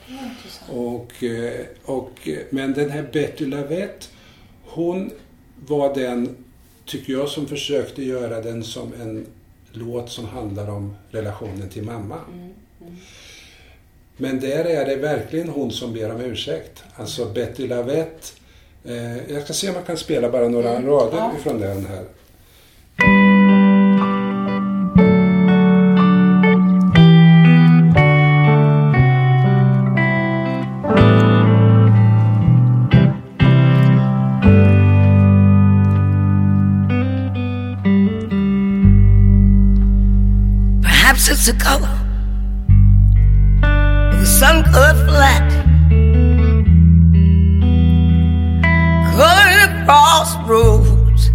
intressant. 0.09 0.71
Och, 0.73 1.25
eh, 1.25 1.67
och, 1.85 2.29
eh, 2.29 2.39
men 2.51 2.73
den 2.73 2.91
här 2.91 3.09
Betty 3.13 3.47
Lavette, 3.47 4.07
hon 4.75 5.11
var 5.67 5.95
den, 5.95 6.37
tycker 6.85 7.13
jag, 7.13 7.29
som 7.29 7.47
försökte 7.47 8.03
göra 8.05 8.41
den 8.41 8.65
som 8.65 8.93
en 9.01 9.27
låt 9.73 10.11
som 10.11 10.25
handlar 10.25 10.71
om 10.71 10.95
relationen 11.11 11.69
till 11.69 11.83
mamma. 11.83 12.19
Mm, 12.33 12.51
mm. 12.81 12.97
Men 14.17 14.41
där 14.41 14.65
är 14.65 14.87
det 14.87 14.97
verkligen 14.97 15.49
hon 15.49 15.71
som 15.71 15.93
ber 15.95 16.15
om 16.15 16.21
ursäkt. 16.21 16.85
Alltså 16.95 17.25
Betty 17.25 17.69
Lavette. 17.69 18.27
Eh, 18.85 19.33
jag 19.33 19.45
ska 19.45 19.53
se 19.53 19.69
om 19.69 19.75
jag 19.75 19.87
kan 19.87 19.97
spela 19.97 20.31
bara 20.31 20.49
några 20.49 20.77
Mm, 20.77 20.91
rader 20.91 21.17
ja. 21.19 21.33
ifrån 21.39 21.61
den 21.61 21.87
här. 21.87 22.05
Mexico. 41.45 41.81
The 43.61 44.25
sun 44.25 44.63
cut 44.63 44.95
flat. 45.09 45.51
Cutting 49.17 49.83
across 49.83 50.37
roads 50.49 51.33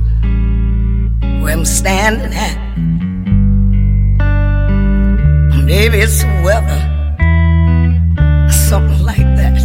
where 1.41 1.51
I'm 1.51 1.65
standing 1.65 2.33
at. 2.33 2.57
Maybe 5.65 5.97
it's 5.97 6.23
the 6.23 6.41
weather, 6.45 6.81
something 8.49 9.03
like 9.03 9.27
that. 9.35 9.59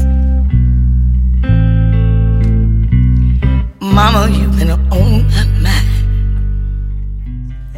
Mama, 3.81 4.29
you've 4.29 4.59
been 4.59 4.73
on. 4.73 5.52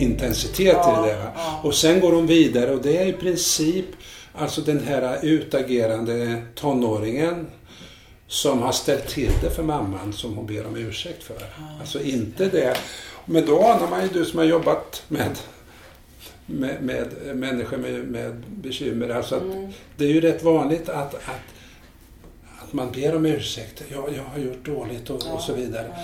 Intensitet 0.05 0.77
i 0.77 1.09
det. 1.09 1.17
va. 1.17 1.61
Och 1.63 1.75
sen 1.75 2.01
går 2.01 2.13
hon 2.13 2.27
vidare 2.27 2.71
och 2.71 2.83
det 2.83 2.97
är 2.97 3.07
i 3.07 3.13
princip 3.13 3.87
alltså 4.33 4.61
den 4.61 4.85
här 4.87 5.19
utagerande 5.25 6.43
tonåringen 6.55 7.47
som 8.27 8.63
har 8.63 8.73
ställt 8.73 9.09
till 9.09 9.33
det 9.43 9.51
för 9.51 9.63
mamman 9.63 10.13
som 10.13 10.37
hon 10.37 10.47
ber 10.47 10.67
om 10.67 10.77
ursäkt 10.77 11.23
för. 11.23 11.37
Alltså 11.81 12.03
inte 12.03 12.49
det. 12.49 12.77
Men 13.27 13.47
då 13.47 13.63
anar 13.63 13.91
man 13.91 14.03
ju, 14.03 14.09
du 14.09 14.25
som 14.25 14.39
har 14.39 14.47
jobbat 14.47 15.03
med, 15.09 15.39
med, 16.47 16.83
med 16.83 17.37
människor 17.37 17.77
med, 17.77 18.05
med 18.05 18.43
bekymmer, 18.49 19.09
alltså 19.09 19.35
att 19.35 19.43
det 19.97 20.05
är 20.05 20.09
ju 20.09 20.21
rätt 20.21 20.43
vanligt 20.43 20.89
att, 20.89 21.15
att, 21.15 21.45
att 22.63 22.73
man 22.73 22.93
ber 22.93 23.17
om 23.17 23.27
ursäkt. 23.27 23.83
Ja, 23.93 24.09
jag 24.17 24.25
har 24.25 24.39
gjort 24.39 24.65
dåligt 24.65 25.11
och, 25.11 25.35
och 25.35 25.41
så 25.41 25.55
vidare. 25.55 25.95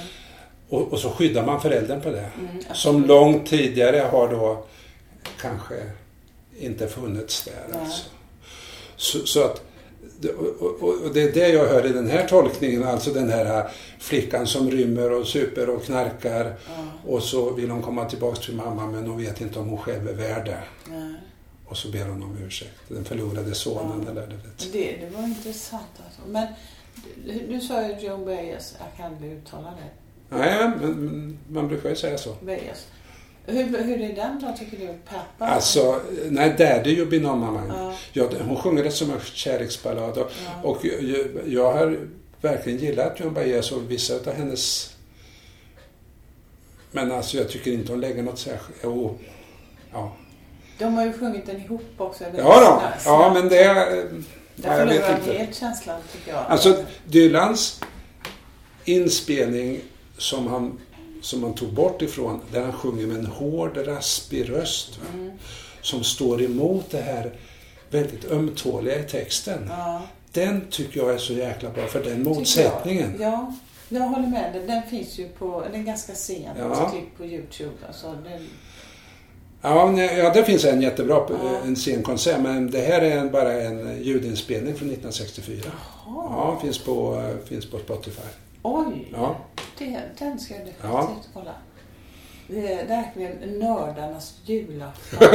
Och, 0.70 0.92
och 0.92 0.98
så 0.98 1.10
skyddar 1.10 1.46
man 1.46 1.60
föräldern 1.60 2.00
på 2.00 2.10
det. 2.10 2.30
som 2.72 3.04
långt 3.04 3.46
tidigare 3.46 3.96
har 3.96 4.28
då 4.28 4.64
kanske 5.40 5.74
inte 6.58 6.88
funnits 6.88 7.44
där. 7.44 7.80
Alltså. 7.80 8.04
Så, 8.96 9.26
så 9.26 9.44
att, 9.44 9.62
och, 10.60 10.82
och, 10.82 11.14
det 11.14 11.22
är 11.22 11.32
det 11.32 11.48
jag 11.48 11.66
hör 11.66 11.86
i 11.86 11.92
den 11.92 12.10
här 12.10 12.28
tolkningen, 12.28 12.84
alltså 12.84 13.10
den 13.10 13.30
här 13.30 13.70
flickan 13.98 14.46
som 14.46 14.70
rymmer 14.70 15.12
och 15.12 15.26
super 15.26 15.70
och 15.70 15.84
knarkar 15.84 16.54
och 17.06 17.22
så 17.22 17.50
vill 17.50 17.70
hon 17.70 17.82
komma 17.82 18.04
tillbaks 18.04 18.46
till 18.46 18.54
mamma 18.54 18.86
men 18.86 19.06
hon 19.06 19.18
vet 19.18 19.40
inte 19.40 19.58
om 19.58 19.68
hon 19.68 19.78
själv 19.78 20.08
är 20.08 20.14
värd 20.14 20.44
det. 20.44 20.62
Och 21.66 21.76
så 21.76 21.90
ber 21.90 22.04
hon 22.04 22.22
om 22.22 22.38
ursäkt. 22.46 22.80
Den 22.88 23.04
förlorade 23.04 23.54
sonen 23.54 24.08
eller 24.08 24.26
det 24.26 24.36
vet. 24.36 24.72
Det, 24.72 24.96
det 25.00 25.16
var 25.16 25.24
intressant 25.24 26.00
alltså. 26.06 26.20
Men 26.26 26.46
du, 27.26 27.46
du 27.46 27.60
sa 27.60 27.86
ju 27.86 28.06
Joan 28.06 28.24
Baez, 28.24 28.74
jag 28.78 28.96
kan 28.96 29.14
aldrig 29.14 29.32
uttala 29.32 29.70
det. 29.70 29.99
Nej, 30.30 30.70
men, 30.80 31.38
man 31.48 31.68
brukar 31.68 31.88
ju 31.88 31.96
säga 31.96 32.18
så. 32.18 32.36
Baez. 32.42 32.86
Hur, 33.46 33.82
hur 33.84 34.00
är 34.02 34.16
den 34.16 34.40
då 34.40 34.54
tycker 34.58 34.76
du? 34.76 34.86
Peppa? 34.86 35.46
Alltså, 35.46 36.00
nej, 36.30 36.54
Daddy 36.58 36.90
you 36.90 37.06
been 37.06 37.26
on 37.26 37.40
my 37.40 37.46
mind. 37.60 37.72
Ja. 37.72 37.94
Ja, 38.12 38.28
hon 38.46 38.56
sjunger 38.56 38.84
det 38.84 38.90
som 38.90 39.10
en 39.10 39.20
kärleksballad 39.20 40.18
och, 40.18 40.30
och 40.62 40.84
jag, 40.84 41.28
jag 41.46 41.72
har 41.72 41.98
verkligen 42.40 42.78
gillat 42.78 43.20
Joan 43.20 43.34
Baez 43.34 43.72
och 43.72 43.90
vissa 43.90 44.14
av 44.14 44.32
hennes... 44.34 44.94
Men 46.92 47.12
alltså 47.12 47.36
jag 47.36 47.48
tycker 47.48 47.72
inte 47.72 47.92
hon 47.92 48.00
lägger 48.00 48.22
något 48.22 48.38
särskilt... 48.38 48.78
Jo, 48.84 49.18
ja. 49.92 50.12
De 50.78 50.94
har 50.94 51.04
ju 51.06 51.12
sjungit 51.12 51.46
den 51.46 51.56
ihop 51.60 51.82
också. 51.96 52.24
eller? 52.24 52.38
Ja, 52.38 52.82
då, 53.04 53.10
ja 53.10 53.30
men 53.34 53.48
det... 53.48 53.64
eh, 53.64 53.76
Där 54.56 54.70
Ja, 54.70 54.76
förlorar 54.86 55.16
inte. 55.18 55.32
helt 55.32 55.56
känslan 55.56 56.00
tycker 56.12 56.32
jag. 56.32 56.44
Alltså 56.48 56.84
Dylans 57.06 57.80
inspelning 58.84 59.80
som 60.20 60.46
han, 60.46 60.78
som 61.22 61.42
han 61.42 61.54
tog 61.54 61.72
bort 61.72 62.02
ifrån, 62.02 62.40
där 62.52 62.60
han 62.62 62.72
sjunger 62.72 63.06
med 63.06 63.16
en 63.16 63.26
hård, 63.26 63.76
raspig 63.86 64.50
röst. 64.50 65.00
Mm. 65.14 65.30
Som 65.82 66.04
står 66.04 66.42
emot 66.42 66.90
det 66.90 67.00
här 67.00 67.32
väldigt 67.90 68.30
ömtåliga 68.30 68.98
i 68.98 69.02
texten. 69.02 69.66
Ja, 69.68 70.02
Den 70.32 70.64
tycker 70.70 71.00
jag 71.00 71.10
är 71.14 71.18
så 71.18 71.32
jäkla 71.32 71.70
bra, 71.70 71.86
för 71.86 72.04
den 72.04 72.22
motsättningen. 72.24 73.16
Jag. 73.20 73.32
Ja, 73.32 73.54
jag 73.88 74.00
håller 74.00 74.28
med 74.28 74.52
dig. 74.54 74.66
Den 74.66 74.82
finns 74.90 75.18
ju 75.18 75.28
på, 75.28 75.64
den 75.72 75.80
är 75.80 75.84
ganska 75.84 76.14
sent 76.14 76.58
Ja. 76.58 76.90
klipp 76.90 77.16
på 77.18 77.24
Youtube. 77.24 77.70
Alltså, 77.86 78.06
den, 78.24 78.46
Ja, 79.62 79.90
nej, 79.90 80.18
ja, 80.18 80.30
det 80.34 80.44
finns 80.44 80.64
en 80.64 80.82
jättebra 80.82 81.26
Ja. 81.28 81.60
en 81.64 81.76
scenkonsert, 81.76 82.40
men 82.40 82.70
det 82.70 82.80
här 82.80 83.00
är 83.00 83.16
en, 83.16 83.30
bara 83.30 83.52
en 83.62 84.02
ljudinspelning 84.02 84.74
från 84.74 84.88
1964. 84.88 85.70
Ja, 86.06 86.58
finns 86.62 86.78
på, 86.78 87.14
eh, 87.20 87.48
finns 87.48 87.66
på 87.70 87.78
Spotify. 87.78 88.28
Oj, 88.62 89.08
Ja. 89.12 89.36
det, 89.78 90.00
den 90.18 90.40
ska 90.40 90.54
jag 90.54 90.62
definitivt 90.66 90.82
Ja. 90.92 91.16
kolla. 91.34 91.54
Det 92.46 92.72
är 92.72 92.86
verkligen 92.86 93.58
nördarnas 93.58 94.34
julafton. 94.44 95.18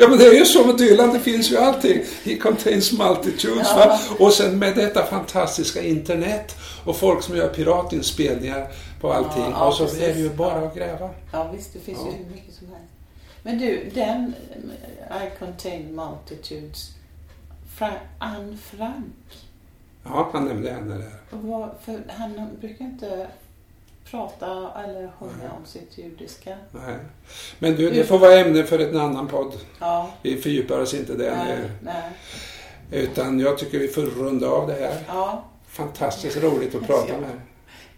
Ja 0.00 0.08
men 0.08 0.18
det 0.18 0.26
är 0.26 0.32
ju 0.34 0.44
så 0.44 0.66
med 0.66 0.76
Dylan, 0.76 1.12
det 1.12 1.20
finns 1.20 1.50
ju 1.52 1.56
allting. 1.56 2.02
He 2.24 2.36
contains 2.36 2.92
multitudes. 2.92 3.68
Ja. 3.70 3.76
Va? 3.76 3.98
Och 4.18 4.32
sen 4.32 4.58
med 4.58 4.76
detta 4.76 5.06
fantastiska 5.06 5.82
internet 5.82 6.56
och 6.84 6.96
folk 6.96 7.22
som 7.22 7.36
gör 7.36 7.48
piratinspelningar 7.48 8.68
på 9.00 9.12
allting. 9.12 9.42
Ja, 9.42 9.50
ja, 9.50 9.66
och 9.68 9.74
så 9.74 9.84
precis. 9.84 10.00
är 10.02 10.14
det 10.14 10.20
ju 10.20 10.30
bara 10.30 10.66
att 10.66 10.74
gräva. 10.74 11.10
Ja 11.32 11.50
visst, 11.56 11.72
det 11.72 11.78
finns 11.78 11.98
ju 11.98 12.10
hur 12.24 12.30
mycket 12.34 12.54
som 12.54 12.66
helst. 12.66 12.92
Men 13.42 13.58
du, 13.58 13.90
den 13.94 14.34
eh, 15.10 15.16
I 15.26 15.30
contain 15.38 15.94
multitudes. 15.94 16.90
Anne 18.18 18.56
Frank. 18.56 19.14
Ja, 20.04 20.30
han 20.32 20.44
nämnde 20.44 20.70
henne 20.72 20.94
där. 20.94 21.10
Och 21.30 21.38
vad, 21.42 21.70
för 21.80 22.00
han 22.08 22.48
brukar 22.60 22.84
inte 22.84 23.26
prata 24.10 24.70
eller 24.84 25.10
sjunga 25.18 25.52
om 25.58 25.64
sitt 25.66 25.98
judiska. 25.98 26.56
Nej. 26.70 26.96
Men 27.58 27.74
du, 27.76 27.90
det 27.90 28.04
får 28.04 28.18
vara 28.18 28.34
ämne 28.38 28.64
för 28.64 28.78
en 28.78 28.96
annan 29.00 29.28
podd. 29.28 29.52
Ja, 29.80 30.10
Vi 30.22 30.36
fördjupar 30.36 30.78
oss 30.80 30.94
inte 30.94 31.14
där 31.14 31.36
nej, 31.36 31.58
nu. 31.58 31.70
nej. 31.82 32.10
Utan 33.02 33.40
jag 33.40 33.58
tycker 33.58 33.78
vi 33.78 33.88
får 33.88 34.02
runda 34.02 34.48
av 34.48 34.66
det 34.68 34.74
här. 34.74 35.02
Ja, 35.08 35.44
Fantastiskt 35.66 36.36
roligt 36.42 36.74
att 36.74 36.86
prata 36.86 37.12
med 37.20 37.30
er. 37.30 37.40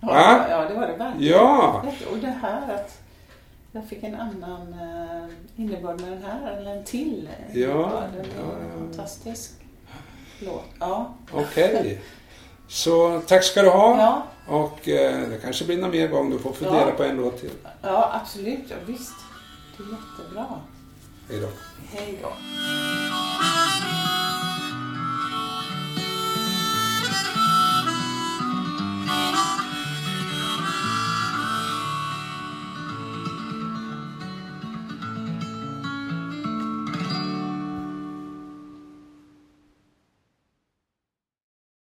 ja, 0.00 0.46
ja, 0.50 0.68
det 0.68 0.74
var 0.74 0.86
det 0.86 0.96
verkligen. 0.96 1.32
Ja! 1.32 1.82
Och 2.12 2.18
det 2.18 2.26
här 2.42 2.74
att 2.74 2.98
jag 3.72 3.84
fick 3.88 4.02
en 4.02 4.14
annan 4.14 4.72
eh, 4.72 5.28
innebörd 5.56 6.00
med 6.00 6.12
den 6.12 6.22
här, 6.22 6.52
eller 6.56 6.76
en 6.76 6.84
till. 6.84 7.28
Ja, 7.52 7.60
ja, 7.60 8.02
ja. 8.38 8.78
fantastisk 8.78 9.52
låt. 10.40 10.64
Ja. 10.78 11.14
Okej. 11.32 12.00
Så 12.68 13.20
tack 13.26 13.44
ska 13.44 13.62
du 13.62 13.68
ha. 13.68 13.96
Ja, 13.98 14.26
Och 14.56 14.88
eh, 14.88 15.28
det 15.28 15.38
kanske 15.42 15.64
blir 15.64 15.76
någon 15.76 15.90
mer 15.90 16.08
gång 16.08 16.30
du 16.30 16.38
får 16.38 16.52
fundera 16.52 16.88
Ja. 16.88 16.94
på 16.96 17.02
en 17.02 17.16
låt 17.16 17.40
till. 17.40 17.50
ja, 17.82 18.20
absolut. 18.22 18.64
Ja, 18.68 18.76
visst. 18.86 19.12
Det 19.76 19.82
är 19.82 19.86
jättebra. 19.86 20.46
Hej 21.30 21.40
då. 21.40 21.48
Hej 21.98 22.18
då. 22.22 22.28